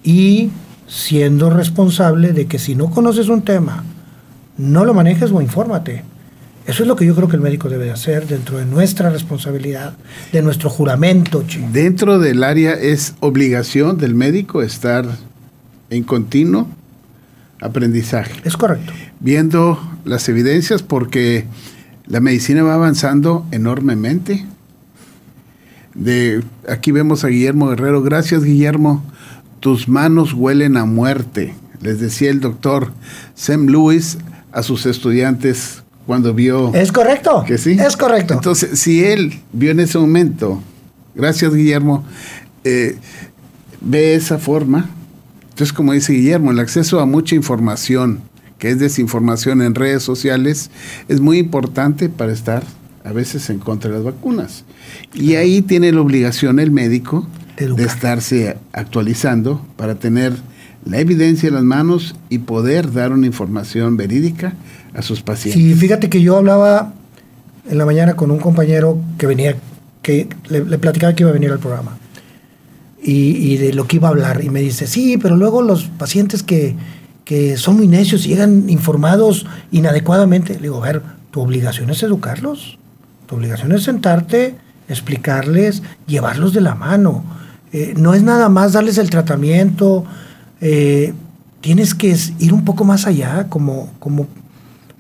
y 0.04 0.52
siendo 0.88 1.50
responsable 1.50 2.34
de 2.34 2.48
que 2.48 2.60
si 2.60 2.76
no 2.76 2.90
conoces 2.90 3.30
un 3.30 3.44
tema, 3.44 3.84
no 4.58 4.86
lo 4.86 4.94
manejes 4.94 5.32
o 5.32 5.42
infórmate. 5.42 6.04
Eso 6.66 6.84
es 6.84 6.88
lo 6.88 6.96
que 6.96 7.06
yo 7.06 7.14
creo 7.16 7.28
que 7.28 7.36
el 7.36 7.42
médico 7.42 7.68
debe 7.68 7.86
de 7.86 7.92
hacer 7.92 8.26
dentro 8.28 8.58
de 8.58 8.66
nuestra 8.66 9.10
responsabilidad, 9.10 9.98
de 10.32 10.42
nuestro 10.42 10.70
juramento. 10.70 11.44
Dentro 11.74 12.20
del 12.20 12.44
área 12.44 12.74
es 12.74 13.16
obligación 13.20 13.98
del 13.98 14.16
médico 14.16 14.62
estar 14.62 15.06
en 15.90 16.04
continuo 16.04 16.68
aprendizaje, 17.60 18.34
Es 18.44 18.58
correcto. 18.58 18.92
viendo 19.20 19.80
las 20.06 20.28
evidencias 20.30 20.84
porque 20.84 21.46
la 22.08 22.20
medicina 22.20 22.64
va 22.64 22.74
avanzando 22.76 23.46
enormemente. 23.52 24.46
De 25.94 26.44
aquí 26.68 26.92
vemos 26.92 27.24
a 27.24 27.28
Guillermo 27.28 27.70
Guerrero. 27.70 28.02
Gracias, 28.02 28.44
Guillermo. 28.44 29.04
Tus 29.60 29.88
manos 29.88 30.34
huelen 30.34 30.76
a 30.76 30.86
muerte, 30.86 31.54
les 31.82 32.00
decía 32.00 32.32
el 32.32 32.40
doctor 32.42 32.92
Sam 33.36 33.68
Lewis 33.68 34.18
a 34.52 34.64
sus 34.64 34.86
estudiantes 34.86 35.83
cuando 36.06 36.34
vio 36.34 36.74
Es 36.74 36.92
correcto. 36.92 37.44
que 37.46 37.58
sí. 37.58 37.72
Es 37.80 37.98
correcto. 37.98 38.34
Entonces, 38.34 38.80
si 38.80 39.04
él 39.04 39.40
vio 39.52 39.72
en 39.72 39.80
ese 39.80 39.98
momento, 39.98 40.62
gracias 41.16 41.54
Guillermo, 41.54 42.04
eh, 42.64 42.98
ve 43.82 44.16
esa 44.16 44.38
forma, 44.38 44.90
Entonces, 45.50 45.74
como 45.74 45.94
dice 45.94 46.14
Guillermo, 46.14 46.52
el 46.52 46.60
acceso 46.60 47.00
a 47.00 47.06
mucha 47.06 47.36
información, 47.36 48.22
que 48.58 48.70
es 48.70 48.80
desinformación 48.80 49.62
en 49.62 49.76
redes 49.76 50.02
sociales, 50.02 50.72
es 51.08 51.20
muy 51.20 51.38
importante 51.38 52.10
para 52.10 52.32
estar 52.32 52.64
a 53.04 53.12
veces 53.12 53.50
en 53.50 53.60
contra 53.60 53.92
de 53.92 53.98
las 53.98 54.06
vacunas. 54.06 54.64
Y 55.14 55.36
ahí 55.36 55.62
tiene 55.62 55.92
la 55.92 56.02
obligación 56.02 56.60
el 56.60 56.72
médico 56.72 57.28
de, 57.58 57.84
estarse 57.84 58.58
actualizando 58.72 59.66
para 59.78 59.96
tener 59.96 60.34
la 60.86 61.00
evidencia 61.00 61.48
en 61.48 61.56
las 61.56 61.64
manos 61.64 62.16
y 62.30 62.40
poder 62.40 62.92
dar 62.92 63.12
una 63.12 63.28
información 63.28 63.96
verídica 63.96 64.54
a 64.94 65.02
sus 65.02 65.22
pacientes. 65.22 65.62
Sí, 65.62 65.74
fíjate 65.76 66.10
que 66.10 66.22
yo 66.22 66.38
hablaba 66.38 66.94
en 67.70 67.78
la 67.78 67.86
mañana 67.86 68.16
con 68.16 68.32
un 68.32 68.40
compañero 68.40 69.00
que 69.18 69.28
venía, 69.28 69.56
que 70.02 70.28
le, 70.50 70.62
platicaba 70.78 71.14
que 71.14 71.24
iba 71.24 71.30
a 71.30 71.34
venir 71.34 71.52
al 71.52 71.60
programa 71.60 71.98
y, 73.02 73.58
de 73.58 73.74
lo 73.74 73.88
que 73.88 73.98
iba 73.98 74.08
a 74.08 74.12
hablar. 74.12 74.44
Y 74.44 74.50
me 74.50 74.62
dice, 74.62 74.88
sí, 74.88 75.18
pero 75.18 75.36
luego 75.36 75.62
los 75.62 75.86
pacientes 75.86 76.44
que, 76.44 76.76
que 77.26 77.58
son 77.58 77.78
muy 77.78 77.88
necios 77.88 78.26
y 78.26 78.30
llegan 78.30 78.70
informados 78.70 79.46
inadecuadamente. 79.72 80.56
Le 80.56 80.62
digo, 80.62 80.84
a 80.84 80.88
ver, 80.88 81.02
tu 81.32 81.42
obligación 81.42 81.90
es 81.90 82.04
educarlos. 82.04 82.78
Tu 83.28 83.36
obligación 83.36 83.72
es 83.72 83.84
sentarte, 83.84 84.56
explicarles, 84.88 85.84
llevarlos 86.08 86.54
de 86.54 86.62
la 86.62 86.76
mano. 86.76 87.24
Eh, 87.72 87.94
no 87.98 88.14
es 88.14 88.24
nada 88.24 88.50
más 88.50 88.74
darles 88.74 88.98
el 88.98 89.10
tratamiento. 89.10 90.06
Eh, 90.62 91.14
tienes 91.62 91.96
que 91.96 92.16
ir 92.40 92.54
un 92.54 92.64
poco 92.64 92.84
más 92.84 93.08
allá 93.08 93.48
como, 93.50 93.92
como 94.00 94.28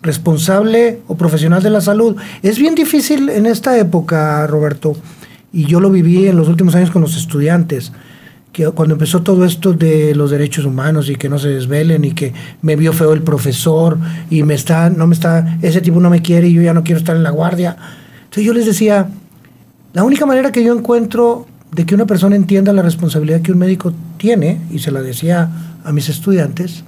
responsable 0.03 0.99
o 1.07 1.17
profesional 1.17 1.63
de 1.63 1.69
la 1.69 1.81
salud. 1.81 2.15
Es 2.43 2.59
bien 2.59 2.75
difícil 2.75 3.29
en 3.29 3.45
esta 3.45 3.77
época, 3.77 4.45
Roberto, 4.45 4.95
y 5.51 5.65
yo 5.65 5.79
lo 5.79 5.89
viví 5.89 6.27
en 6.27 6.35
los 6.35 6.49
últimos 6.49 6.75
años 6.75 6.91
con 6.91 7.01
los 7.01 7.15
estudiantes, 7.15 7.91
que 8.51 8.69
cuando 8.69 8.93
empezó 8.93 9.23
todo 9.23 9.45
esto 9.45 9.73
de 9.73 10.13
los 10.13 10.29
derechos 10.29 10.65
humanos 10.65 11.09
y 11.09 11.15
que 11.15 11.29
no 11.29 11.39
se 11.39 11.47
desvelen 11.47 12.05
y 12.05 12.11
que 12.11 12.33
me 12.61 12.75
vio 12.75 12.93
feo 12.93 13.13
el 13.13 13.23
profesor 13.23 13.97
y 14.29 14.43
me 14.43 14.53
está, 14.53 14.91
no 14.91 15.07
me 15.07 15.15
está, 15.15 15.57
ese 15.63 15.81
tipo 15.81 15.99
no 15.99 16.11
me 16.11 16.21
quiere 16.21 16.47
y 16.49 16.53
yo 16.53 16.61
ya 16.61 16.73
no 16.73 16.83
quiero 16.83 16.99
estar 16.99 17.15
en 17.15 17.23
la 17.23 17.31
guardia. 17.31 17.75
Entonces 18.25 18.43
yo 18.43 18.53
les 18.53 18.67
decía, 18.67 19.07
la 19.93 20.03
única 20.03 20.25
manera 20.25 20.51
que 20.51 20.63
yo 20.63 20.77
encuentro 20.77 21.47
de 21.71 21.85
que 21.85 21.95
una 21.95 22.05
persona 22.05 22.35
entienda 22.35 22.73
la 22.73 22.83
responsabilidad 22.83 23.41
que 23.41 23.51
un 23.51 23.57
médico 23.57 23.93
tiene, 24.17 24.59
y 24.71 24.79
se 24.79 24.91
la 24.91 25.01
decía 25.01 25.49
a 25.83 25.91
mis 25.91 26.09
estudiantes, 26.09 26.83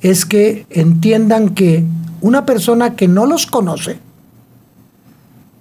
es 0.00 0.24
que 0.24 0.66
entiendan 0.70 1.50
que 1.50 1.84
una 2.20 2.46
persona 2.46 2.94
que 2.94 3.08
no 3.08 3.26
los 3.26 3.46
conoce 3.46 3.98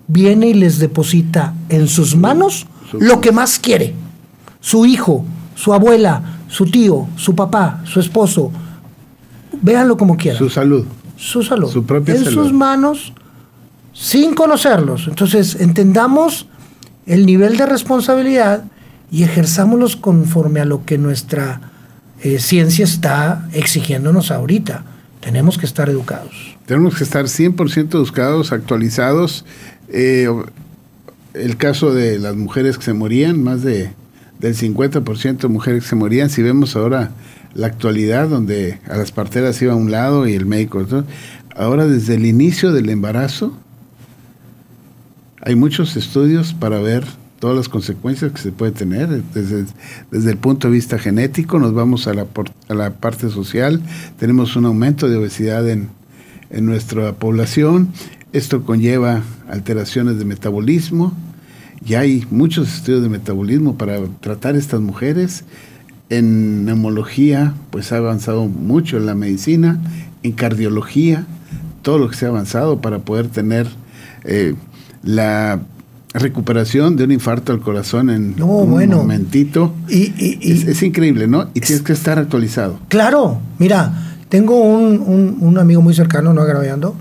viene 0.08 0.48
y 0.50 0.54
les 0.54 0.80
deposita 0.80 1.54
en 1.70 1.88
sus 1.88 2.16
manos 2.16 2.68
lo 2.94 3.20
que 3.22 3.32
más 3.32 3.60
quiere. 3.60 3.94
Su 4.60 4.86
hijo, 4.86 5.26
su 5.56 5.74
abuela, 5.74 6.40
su 6.48 6.66
tío, 6.66 7.08
su 7.16 7.36
papá, 7.36 7.82
su 7.86 8.00
esposo. 8.00 8.52
Véanlo 9.62 9.98
como 9.98 10.18
quieran. 10.18 10.40
Su 10.40 10.50
salud. 10.50 10.86
Su 11.16 11.44
salud. 11.44 11.70
Su 11.70 11.84
propia 11.84 12.16
en 12.16 12.26
sus 12.26 12.54
manos 12.54 13.14
sin 13.94 14.36
conocerlos. 14.36 15.08
Entonces, 15.08 15.56
entendamos 15.56 16.48
el 17.06 17.26
nivel 17.26 17.58
de 17.58 17.66
responsabilidad 17.66 18.64
y 19.12 19.24
ejerzámoslos 19.24 19.96
conforme 19.96 20.60
a 20.60 20.66
lo 20.66 20.86
que 20.86 20.98
nuestra 20.98 21.72
eh, 22.24 22.40
ciencia 22.40 22.86
está 22.86 23.48
exigiéndonos 23.54 24.32
ahorita. 24.32 24.84
Tenemos 25.20 25.58
que 25.58 25.66
estar 25.66 25.90
educados. 25.90 26.58
Tenemos 26.66 26.96
que 26.96 27.04
estar 27.04 27.26
100% 27.26 27.96
educados, 27.96 28.52
actualizados. 28.52 29.46
Eh, 29.90 30.30
el 31.34 31.58
caso 31.58 31.94
de 31.94 32.20
las 32.20 32.36
mujeres 32.36 32.78
que 32.78 32.84
se 32.84 32.94
morían, 32.94 33.44
más 33.44 33.64
de 33.64 33.92
del 34.40 34.56
50% 34.56 35.38
de 35.38 35.48
mujeres 35.48 35.84
que 35.84 35.90
se 35.90 35.96
morían, 35.96 36.30
si 36.30 36.42
vemos 36.44 36.76
ahora 36.76 37.12
la 37.54 37.68
actualidad 37.68 38.28
donde 38.28 38.80
a 38.88 38.98
las 38.98 39.12
parteras 39.12 39.62
iba 39.62 39.74
a 39.74 39.76
un 39.76 39.92
lado 39.92 40.28
y 40.28 40.34
el 40.34 40.46
médico 40.46 40.80
otro, 40.80 41.06
ahora 41.56 41.88
desde 41.88 42.16
el 42.16 42.26
inicio 42.26 42.72
del 42.72 42.90
embarazo 42.90 43.58
hay 45.42 45.56
muchos 45.56 45.96
estudios 45.96 46.54
para 46.54 46.80
ver 46.80 47.06
todas 47.40 47.56
las 47.56 47.70
consecuencias 47.70 48.32
que 48.32 48.40
se 48.40 48.52
puede 48.52 48.72
tener 48.72 49.24
desde, 49.34 49.66
desde 50.12 50.32
el 50.32 50.38
punto 50.38 50.68
de 50.68 50.74
vista 50.74 50.98
genético, 50.98 51.60
nos 51.60 51.74
vamos 51.74 52.08
a 52.08 52.14
la, 52.14 52.26
a 52.68 52.74
la 52.74 52.92
parte 52.92 53.30
social, 53.30 53.82
tenemos 54.20 54.56
un 54.56 54.66
aumento 54.66 55.08
de 55.08 55.18
obesidad 55.18 55.68
en, 55.70 55.90
en 56.50 56.66
nuestra 56.66 57.14
población, 57.14 57.90
esto 58.34 58.64
conlleva 58.64 59.24
alteraciones 59.50 60.18
de 60.18 60.26
metabolismo, 60.26 61.14
y 61.86 61.94
hay 61.94 62.26
muchos 62.32 62.74
estudios 62.74 63.04
de 63.04 63.10
metabolismo 63.10 63.78
para 63.78 64.00
tratar 64.20 64.56
estas 64.56 64.82
mujeres. 64.82 65.44
En 66.10 66.66
neumología, 66.66 67.54
pues 67.70 67.92
ha 67.92 67.98
avanzado 67.98 68.48
mucho 68.48 68.98
en 68.98 69.06
la 69.06 69.16
medicina, 69.16 69.80
en 70.24 70.32
cardiología, 70.32 71.26
todo 71.82 71.98
lo 71.98 72.10
que 72.10 72.16
se 72.16 72.26
ha 72.26 72.30
avanzado 72.30 72.82
para 72.82 73.00
poder 73.00 73.28
tener 73.28 73.68
eh, 74.24 74.56
la 75.04 75.60
recuperación 76.20 76.96
de 76.96 77.04
un 77.04 77.12
infarto 77.12 77.52
al 77.54 77.60
corazón 77.60 78.10
en 78.10 78.42
un 78.42 78.90
momentito. 78.90 79.74
Y, 79.90 80.70
es, 80.70 80.82
increíble, 80.84 81.28
¿no? 81.28 81.50
Y 81.54 81.62
tienes 81.62 81.84
que 81.84 81.94
estar 81.94 82.20
actualizado. 82.20 82.80
Claro, 82.88 83.40
mira, 83.60 84.16
tengo 84.30 84.60
un, 84.60 85.58
amigo 85.60 85.82
muy 85.82 85.94
cercano, 85.94 86.34
no 86.34 86.42
agraviando, 86.42 86.96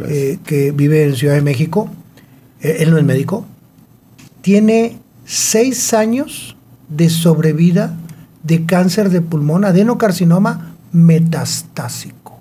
eh, 0.00 0.38
que 0.44 0.72
vive 0.72 1.04
en 1.04 1.16
Ciudad 1.16 1.34
de 1.34 1.42
México. 1.42 1.88
Eh, 2.60 2.78
él 2.80 2.90
no 2.90 2.98
es 2.98 3.04
médico. 3.04 3.44
Tiene 4.42 4.98
seis 5.24 5.94
años 5.94 6.56
de 6.88 7.08
sobrevida 7.08 7.96
de 8.42 8.64
cáncer 8.64 9.10
de 9.10 9.20
pulmón, 9.20 9.64
adenocarcinoma 9.64 10.74
metastásico. 10.92 12.38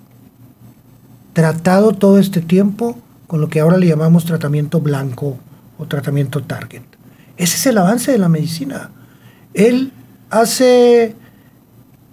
Tratado 1.33 1.93
todo 1.93 2.19
este 2.19 2.41
tiempo 2.41 2.97
con 3.27 3.41
lo 3.41 3.49
que 3.49 3.59
ahora 3.59 3.77
le 3.77 3.87
llamamos 3.87 4.25
tratamiento 4.25 4.79
blanco 4.81 5.37
o 5.79 5.87
tratamiento 5.87 6.43
target. 6.43 6.83
Ese 7.37 7.55
es 7.55 7.65
el 7.65 7.77
avance 7.77 8.11
de 8.11 8.17
la 8.19 8.29
medicina. 8.29 8.91
Él 9.53 9.91
hace 10.29 11.15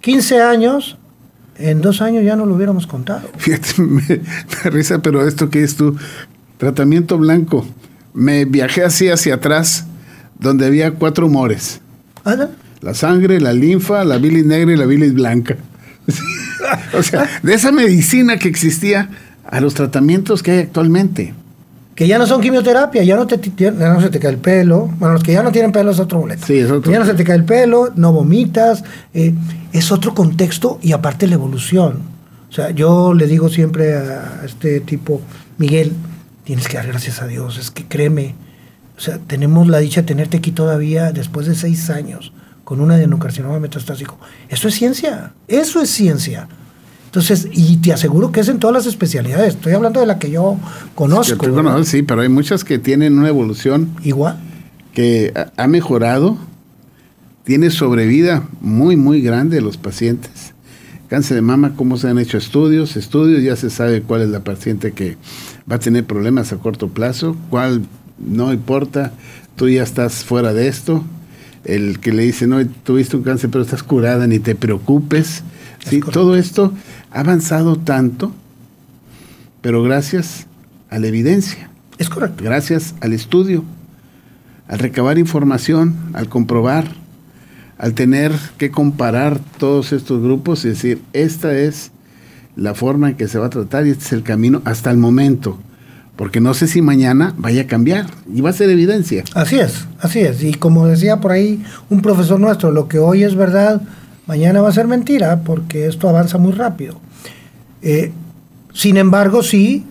15 0.01 0.41
años, 0.41 0.97
en 1.57 1.81
dos 1.81 2.01
años 2.01 2.23
ya 2.23 2.35
no 2.35 2.45
lo 2.45 2.55
hubiéramos 2.55 2.87
contado. 2.87 3.29
Fíjate, 3.37 3.81
me, 3.81 4.21
risa, 4.71 4.99
pero 4.99 5.27
esto 5.27 5.49
que 5.49 5.63
es 5.63 5.75
tu 5.75 5.95
tratamiento 6.57 7.17
blanco. 7.17 7.67
Me 8.13 8.45
viajé 8.45 8.83
así 8.83 9.09
hacia 9.09 9.35
atrás, 9.35 9.85
donde 10.39 10.65
había 10.65 10.93
cuatro 10.93 11.27
humores. 11.27 11.81
¿Ah, 12.25 12.47
La 12.81 12.93
sangre, 12.93 13.39
la 13.39 13.53
linfa, 13.53 14.05
la 14.05 14.17
bilis 14.17 14.45
negra 14.45 14.71
y 14.71 14.77
la 14.77 14.85
bilis 14.85 15.13
blanca. 15.13 15.57
o 16.97 17.03
sea, 17.03 17.29
de 17.43 17.53
esa 17.53 17.71
medicina 17.71 18.37
que 18.37 18.47
existía 18.47 19.09
a 19.45 19.59
los 19.59 19.73
tratamientos 19.73 20.41
que 20.41 20.51
hay 20.51 20.59
actualmente 20.59 21.33
que 21.97 22.07
ya 22.07 22.19
no 22.19 22.27
son 22.27 22.41
quimioterapia, 22.41 23.01
ya 23.01 23.15
no, 23.15 23.25
te, 23.25 23.39
no 23.71 23.99
se 23.99 24.11
te 24.11 24.19
cae 24.19 24.29
el 24.29 24.37
pelo. 24.37 24.87
Bueno, 24.99 25.15
los 25.15 25.23
que 25.23 25.33
ya 25.33 25.41
no 25.41 25.51
tienen 25.51 25.71
pelo 25.71 25.89
es 25.89 25.99
otro 25.99 26.19
boleto. 26.19 26.45
Sí, 26.45 26.59
es 26.59 26.69
otro. 26.69 26.91
Ya 26.91 26.99
no 26.99 27.05
se 27.07 27.15
te 27.15 27.23
cae 27.23 27.35
el 27.35 27.43
pelo, 27.43 27.91
no 27.95 28.11
vomitas. 28.11 28.83
Eh, 29.15 29.33
es 29.73 29.91
otro 29.91 30.13
contexto 30.13 30.77
y 30.83 30.91
aparte 30.91 31.25
la 31.25 31.33
evolución. 31.33 32.01
O 32.51 32.53
sea, 32.53 32.69
yo 32.69 33.15
le 33.15 33.25
digo 33.25 33.49
siempre 33.49 33.95
a 33.95 34.43
este 34.45 34.79
tipo, 34.79 35.23
Miguel, 35.57 35.93
tienes 36.43 36.67
que 36.67 36.77
dar 36.77 36.85
gracias 36.85 37.23
a 37.23 37.25
Dios, 37.25 37.57
es 37.57 37.71
que 37.71 37.87
créeme. 37.87 38.35
O 38.95 39.01
sea, 39.01 39.17
tenemos 39.17 39.67
la 39.67 39.79
dicha 39.79 40.01
de 40.01 40.07
tenerte 40.07 40.37
aquí 40.37 40.51
todavía 40.51 41.11
después 41.11 41.47
de 41.47 41.55
seis 41.55 41.89
años 41.89 42.31
con 42.63 42.79
un 42.79 42.91
adenocarcinoma 42.91 43.59
metastásico. 43.59 44.19
Eso 44.49 44.67
es 44.67 44.75
ciencia, 44.75 45.33
eso 45.47 45.81
es 45.81 45.89
ciencia. 45.89 46.47
Entonces, 47.17 47.49
y 47.51 47.77
te 47.77 47.91
aseguro 47.93 48.31
que 48.31 48.41
es 48.41 48.47
en 48.47 48.59
todas 48.59 48.75
las 48.75 48.85
especialidades. 48.85 49.55
Estoy 49.55 49.73
hablando 49.73 49.99
de 49.99 50.05
la 50.05 50.19
que 50.19 50.29
yo 50.29 50.55
conozco. 50.93 51.83
sí, 51.83 52.03
pero 52.03 52.21
hay 52.21 52.29
muchas 52.29 52.63
que 52.63 52.77
tienen 52.77 53.17
una 53.17 53.27
evolución. 53.27 53.89
Igual. 54.03 54.37
Que 54.93 55.33
ha 55.57 55.67
mejorado, 55.67 56.37
tiene 57.43 57.71
sobrevida 57.71 58.47
muy, 58.61 58.97
muy 58.97 59.23
grande 59.23 59.61
los 59.61 59.77
pacientes. 59.77 60.53
Cáncer 61.07 61.33
de 61.33 61.41
mama, 61.41 61.73
cómo 61.75 61.97
se 61.97 62.07
han 62.07 62.19
hecho 62.19 62.37
estudios, 62.37 62.95
estudios, 62.95 63.41
ya 63.41 63.55
se 63.55 63.71
sabe 63.71 64.03
cuál 64.03 64.21
es 64.21 64.29
la 64.29 64.43
paciente 64.43 64.91
que 64.91 65.17
va 65.69 65.77
a 65.77 65.79
tener 65.79 66.05
problemas 66.05 66.53
a 66.53 66.57
corto 66.57 66.89
plazo, 66.89 67.35
cuál 67.49 67.81
no 68.19 68.53
importa, 68.53 69.11
tú 69.55 69.67
ya 69.69 69.81
estás 69.81 70.23
fuera 70.23 70.53
de 70.53 70.67
esto. 70.67 71.03
El 71.65 71.99
que 71.99 72.13
le 72.13 72.21
dice, 72.21 72.45
no, 72.45 72.63
tuviste 72.83 73.17
un 73.17 73.23
cáncer, 73.23 73.49
pero 73.49 73.63
estás 73.63 73.81
curada, 73.81 74.27
ni 74.27 74.37
te 74.37 74.53
preocupes. 74.53 75.43
Sí, 75.83 75.99
todo 75.99 76.35
esto 76.35 76.73
ha 77.11 77.19
avanzado 77.19 77.77
tanto, 77.77 78.31
pero 79.61 79.83
gracias 79.83 80.47
a 80.89 80.99
la 80.99 81.07
evidencia. 81.07 81.69
Es 81.97 82.09
correcto. 82.09 82.43
Gracias 82.43 82.95
al 83.01 83.13
estudio, 83.13 83.63
al 84.67 84.79
recabar 84.79 85.17
información, 85.17 85.95
al 86.13 86.29
comprobar, 86.29 86.85
al 87.77 87.93
tener 87.93 88.31
que 88.57 88.71
comparar 88.71 89.39
todos 89.57 89.93
estos 89.93 90.21
grupos 90.21 90.65
y 90.65 90.69
decir, 90.69 91.01
esta 91.13 91.57
es 91.57 91.91
la 92.55 92.73
forma 92.73 93.09
en 93.09 93.15
que 93.15 93.27
se 93.27 93.39
va 93.39 93.47
a 93.47 93.49
tratar 93.49 93.85
y 93.85 93.91
este 93.91 94.05
es 94.05 94.13
el 94.13 94.23
camino 94.23 94.61
hasta 94.65 94.91
el 94.91 94.97
momento. 94.97 95.59
Porque 96.15 96.39
no 96.41 96.55
sé 96.55 96.65
si 96.65 96.81
mañana 96.81 97.35
vaya 97.37 97.61
a 97.61 97.67
cambiar 97.67 98.07
y 98.33 98.41
va 98.41 98.49
a 98.49 98.53
ser 98.53 98.71
evidencia. 98.71 99.23
Así 99.35 99.59
es, 99.59 99.85
así 99.99 100.19
es. 100.19 100.43
Y 100.43 100.55
como 100.55 100.87
decía 100.87 101.21
por 101.21 101.31
ahí 101.31 101.63
un 101.91 102.01
profesor 102.01 102.39
nuestro, 102.39 102.71
lo 102.71 102.87
que 102.87 102.97
hoy 102.97 103.23
es 103.23 103.35
verdad, 103.35 103.81
mañana 104.27 104.61
va 104.61 104.69
a 104.69 104.73
ser 104.73 104.87
mentira 104.87 105.41
porque 105.43 105.87
esto 105.87 106.07
avanza 106.07 106.37
muy 106.37 106.51
rápido. 106.51 106.99
Eh, 107.81 108.11
sin 108.73 108.97
embargo, 108.97 109.41
sí, 109.41 109.85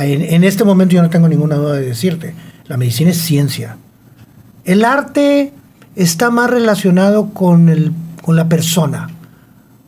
en, 0.00 0.44
este 0.44 0.64
momento 0.64 0.94
yo 0.94 1.02
no 1.02 1.10
tengo 1.10 1.28
ninguna 1.28 1.56
duda 1.56 1.74
de 1.74 1.86
decirte, 1.86 2.34
la 2.66 2.76
medicina 2.76 3.10
es 3.10 3.18
ciencia. 3.18 3.76
El 4.64 4.84
arte 4.84 5.52
está 5.94 6.30
más 6.30 6.50
relacionado 6.50 7.30
con, 7.30 7.68
el, 7.68 7.92
con 8.22 8.36
la 8.36 8.48
persona. 8.48 9.08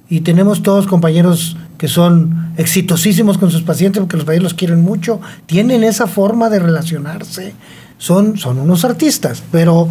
Y 0.09 0.21
tenemos 0.21 0.63
todos 0.63 0.87
compañeros 0.87 1.57
que 1.79 1.89
son 1.89 2.53
exitosísimos 2.57 3.39
con 3.39 3.51
sus 3.51 3.63
pacientes 3.63 4.01
porque 4.01 4.17
los 4.17 4.27
pacientes 4.27 4.53
los 4.53 4.55
quieren 4.55 4.83
mucho, 4.83 5.21
tienen 5.47 5.83
esa 5.83 6.07
forma 6.07 6.51
de 6.51 6.59
relacionarse, 6.59 7.55
son, 7.97 8.37
son 8.37 8.59
unos 8.59 8.85
artistas, 8.85 9.43
pero, 9.51 9.89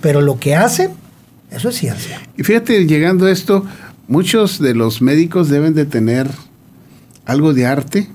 pero 0.00 0.20
lo 0.20 0.38
que 0.38 0.54
hacen, 0.54 0.90
eso 1.52 1.68
es 1.68 1.76
ciencia. 1.76 2.20
Y 2.36 2.42
fíjate, 2.44 2.86
llegando 2.86 3.26
a 3.26 3.30
esto, 3.30 3.64
muchos 4.08 4.58
de 4.58 4.74
los 4.74 5.02
médicos 5.02 5.48
deben 5.48 5.74
de 5.74 5.84
tener 5.84 6.30
algo 7.24 7.52
de 7.52 7.66
arte 7.66 8.08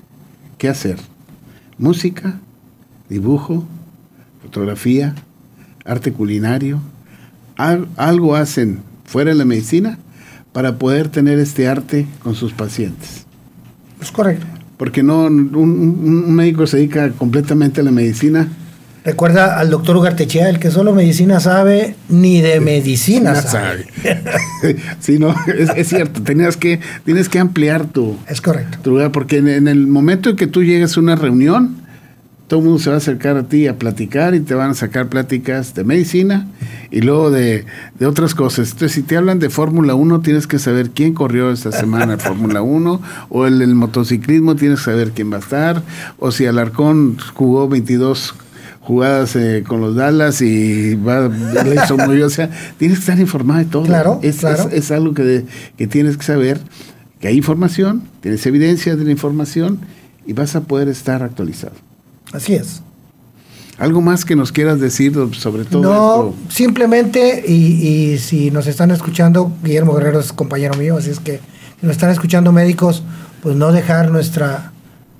que 0.58 0.68
hacer. 0.68 0.96
Música, 1.78 2.40
dibujo, 3.08 3.66
fotografía, 4.42 5.14
arte 5.84 6.12
culinario. 6.12 6.80
algo 7.56 8.36
hacen 8.36 8.80
fuera 9.04 9.30
de 9.30 9.36
la 9.36 9.44
medicina 9.44 9.98
para 10.52 10.78
poder 10.78 11.08
tener 11.08 11.38
este 11.38 11.68
arte 11.68 12.06
con 12.22 12.34
sus 12.34 12.52
pacientes. 12.52 13.24
Es 14.00 14.10
correcto. 14.10 14.46
Porque 14.76 15.02
no 15.02 15.26
un 15.26 16.34
médico 16.34 16.66
se 16.66 16.76
dedica 16.76 17.10
completamente 17.10 17.80
a 17.80 17.84
la 17.84 17.90
medicina 17.90 18.48
Recuerda 19.08 19.58
al 19.58 19.70
doctor 19.70 19.96
Ugartechea, 19.96 20.50
el 20.50 20.58
que 20.58 20.70
solo 20.70 20.92
medicina 20.92 21.40
sabe, 21.40 21.94
ni 22.10 22.42
de 22.42 22.60
medicina 22.60 23.34
sabe. 23.36 23.86
sí, 25.00 25.18
no, 25.18 25.34
es, 25.46 25.88
cierto, 25.88 26.22
tenías 26.22 26.58
que, 26.58 26.78
tienes 27.06 27.30
que 27.30 27.38
ampliar 27.38 27.86
tu, 27.86 28.18
es 28.28 28.42
correcto. 28.42 28.76
tu 28.82 28.90
lugar, 28.90 29.10
porque 29.10 29.38
en, 29.38 29.66
el 29.66 29.86
momento 29.86 30.28
en 30.28 30.36
que 30.36 30.46
tú 30.46 30.62
llegues 30.62 30.94
a 30.94 31.00
una 31.00 31.16
reunión, 31.16 31.76
todo 32.48 32.60
el 32.60 32.66
mundo 32.66 32.82
se 32.82 32.90
va 32.90 32.96
a 32.96 32.98
acercar 32.98 33.38
a 33.38 33.44
ti 33.44 33.66
a 33.66 33.78
platicar 33.78 34.34
y 34.34 34.40
te 34.40 34.54
van 34.54 34.72
a 34.72 34.74
sacar 34.74 35.08
pláticas 35.08 35.72
de 35.72 35.84
medicina 35.84 36.46
y 36.90 37.00
luego 37.00 37.30
de, 37.30 37.64
de 37.98 38.06
otras 38.06 38.34
cosas. 38.34 38.72
Entonces, 38.72 38.92
si 38.92 39.02
te 39.02 39.16
hablan 39.16 39.38
de 39.38 39.48
Fórmula 39.48 39.94
1, 39.94 40.20
tienes 40.20 40.46
que 40.46 40.58
saber 40.58 40.90
quién 40.90 41.14
corrió 41.14 41.50
esta 41.50 41.72
semana 41.72 42.12
en 42.12 42.20
Fórmula 42.20 42.60
1, 42.60 43.00
o 43.30 43.46
el, 43.46 43.62
el, 43.62 43.74
motociclismo, 43.74 44.54
tienes 44.54 44.80
que 44.80 44.84
saber 44.84 45.12
quién 45.12 45.32
va 45.32 45.36
a 45.36 45.40
estar, 45.40 45.82
o 46.18 46.30
si 46.30 46.44
Alarcón 46.44 47.16
jugó 47.32 47.70
22 47.70 48.34
jugadas 48.88 49.36
eh, 49.36 49.64
con 49.68 49.82
los 49.82 49.96
Dallas 49.96 50.40
y 50.40 50.94
va, 50.94 51.28
muy, 51.28 52.22
o 52.22 52.30
sea, 52.30 52.48
tienes 52.78 52.96
que 52.96 53.02
estar 53.02 53.20
informado 53.20 53.58
de 53.58 53.64
todo. 53.66 53.82
Claro, 53.82 54.18
es, 54.22 54.38
claro. 54.38 54.70
es, 54.72 54.90
algo 54.90 55.12
que, 55.12 55.44
que, 55.76 55.86
tienes 55.86 56.16
que 56.16 56.24
saber, 56.24 56.58
que 57.20 57.28
hay 57.28 57.36
información, 57.36 58.08
tienes 58.22 58.46
evidencia 58.46 58.96
de 58.96 59.04
la 59.04 59.10
información 59.10 59.80
y 60.24 60.32
vas 60.32 60.56
a 60.56 60.62
poder 60.62 60.88
estar 60.88 61.22
actualizado. 61.22 61.74
Así 62.32 62.54
es. 62.54 62.80
¿Algo 63.76 64.00
más 64.00 64.24
que 64.24 64.34
nos 64.34 64.52
quieras 64.52 64.80
decir 64.80 65.12
sobre 65.32 65.66
todo 65.66 65.82
no, 65.82 66.34
simplemente, 66.48 67.44
y, 67.46 68.12
y, 68.14 68.18
si 68.18 68.50
nos 68.50 68.66
están 68.66 68.90
escuchando, 68.90 69.52
Guillermo 69.62 69.92
Guerrero 69.96 70.18
es 70.18 70.32
compañero 70.32 70.78
mío, 70.78 70.96
así 70.96 71.10
es 71.10 71.20
que 71.20 71.40
si 71.78 71.86
nos 71.86 71.92
están 71.92 72.08
escuchando 72.08 72.52
médicos, 72.52 73.02
pues 73.42 73.54
no 73.54 73.70
dejar 73.70 74.10
nuestra, 74.10 74.72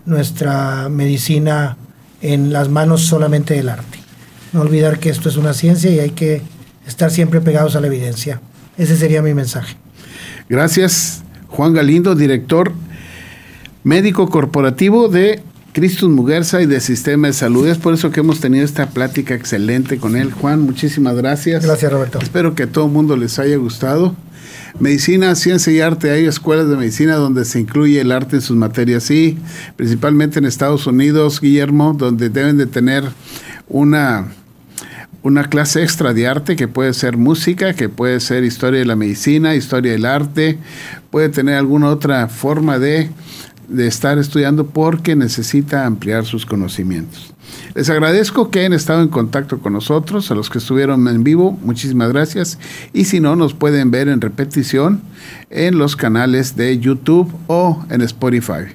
nuestra 0.07 0.89
medicina 0.89 1.77
en 2.23 2.53
las 2.53 2.69
manos 2.69 3.03
solamente 3.03 3.55
del 3.55 3.69
arte. 3.69 3.99
No 4.53 4.63
olvidar 4.63 4.99
que 4.99 5.11
esto 5.11 5.29
es 5.29 5.37
una 5.37 5.55
ciencia 5.55 5.91
y 5.91 5.99
hay 6.01 6.11
que 6.11 6.43
estar 6.87 7.11
siempre 7.11 7.41
pegados 7.41 7.77
a 7.77 7.81
la 7.81 7.87
evidencia. 7.87 8.41
Ese 8.77 8.97
sería 8.97 9.23
mi 9.23 9.35
mensaje. 9.35 9.77
Gracias, 10.49 11.23
Juan 11.49 11.75
Galindo, 11.75 12.15
director 12.15 12.73
médico 13.85 14.29
corporativo 14.29 15.09
de 15.09 15.43
Cristus 15.73 16.11
Muguerza 16.11 16.61
y 16.61 16.67
de 16.67 16.81
Sistema 16.81 17.29
de 17.29 17.33
Salud. 17.33 17.67
Es 17.67 17.79
por 17.79 17.95
eso 17.95 18.11
que 18.11 18.21
hemos 18.21 18.41
tenido 18.41 18.65
esta 18.65 18.91
plática 18.91 19.35
excelente 19.35 19.99
con 19.99 20.17
él. 20.17 20.33
Juan, 20.33 20.61
muchísimas 20.61 21.17
gracias. 21.17 21.65
Gracias, 21.65 21.93
Roberto. 21.93 22.19
Espero 22.21 22.55
que 22.55 22.65
a 22.65 22.67
todo 22.67 22.87
el 22.87 22.93
mundo 22.93 23.17
les 23.17 23.39
haya 23.39 23.57
gustado. 23.57 24.15
Medicina, 24.79 25.35
ciencia 25.35 25.73
y 25.73 25.81
arte. 25.81 26.11
Hay 26.11 26.27
escuelas 26.27 26.69
de 26.69 26.77
medicina 26.77 27.17
donde 27.17 27.45
se 27.45 27.61
incluye 27.61 28.01
el 28.01 28.13
arte 28.13 28.37
en 28.37 28.43
sus 28.43 28.57
materias, 28.57 29.05
sí, 29.05 29.39
principalmente 29.77 30.39
en 30.39 30.45
Estados 30.45 30.87
Unidos, 30.87 31.41
Guillermo, 31.41 31.95
donde 31.95 32.29
deben 32.29 32.57
de 32.59 32.67
tener 32.67 33.05
una, 33.69 34.29
una 35.23 35.45
clase 35.45 35.83
extra 35.83 36.15
de 36.15 36.27
arte 36.27 36.57
que 36.57 36.69
puede 36.69 36.93
ser 36.95 37.17
música, 37.17 37.75
que 37.75 37.89
puede 37.89 38.21
ser 38.21 38.45
historia 38.45 38.81
de 38.81 38.87
la 38.87 38.97
medicina, 38.97 39.55
historia 39.55 39.93
del 39.93 40.07
arte, 40.07 40.59
puede 41.11 41.29
tener 41.29 41.57
alguna 41.57 41.89
otra 41.89 42.29
forma 42.29 42.79
de, 42.79 43.11
de 43.69 43.87
estar 43.87 44.19
estudiando 44.19 44.67
porque 44.67 45.17
necesita 45.17 45.87
ampliar 45.87 46.25
sus 46.25 46.47
conocimientos. 46.47 47.35
Les 47.75 47.89
agradezco 47.91 48.51
que 48.51 48.61
hayan 48.61 48.73
estado 48.73 49.03
en 49.03 49.09
contacto 49.09 49.59
con 49.59 49.73
nosotros, 49.73 50.31
a 50.31 50.35
los 50.35 50.51
que 50.51 50.59
estuvieron 50.59 51.07
en 51.09 51.25
vivo, 51.25 51.59
muchísimas 51.63 52.13
gracias. 52.13 52.59
Y 52.93 53.05
si 53.05 53.21
no, 53.21 53.37
nos 53.37 53.55
pueden 53.55 53.91
ver 53.91 54.09
en 54.09 54.21
repetición 54.21 55.03
en 55.51 55.79
los 55.79 55.97
canales 55.97 56.57
de 56.57 56.79
YouTube 56.79 57.33
o 57.47 57.85
en 57.91 58.03
Spotify. 58.03 58.75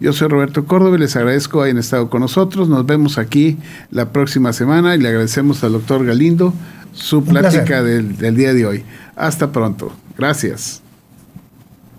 Yo 0.00 0.12
soy 0.12 0.28
Roberto 0.28 0.64
Córdoba 0.64 0.96
y 0.96 1.00
les 1.00 1.16
agradezco 1.16 1.58
que 1.58 1.66
hayan 1.66 1.78
estado 1.78 2.08
con 2.08 2.20
nosotros. 2.20 2.68
Nos 2.68 2.86
vemos 2.86 3.18
aquí 3.18 3.58
la 3.90 4.12
próxima 4.12 4.52
semana 4.52 4.94
y 4.94 4.98
le 4.98 5.08
agradecemos 5.08 5.64
al 5.64 5.72
doctor 5.72 6.04
Galindo 6.04 6.54
su 6.92 7.24
plática 7.24 7.82
del, 7.82 8.16
del 8.16 8.36
día 8.36 8.54
de 8.54 8.66
hoy. 8.66 8.84
Hasta 9.16 9.50
pronto. 9.50 9.92
Gracias. 10.16 10.82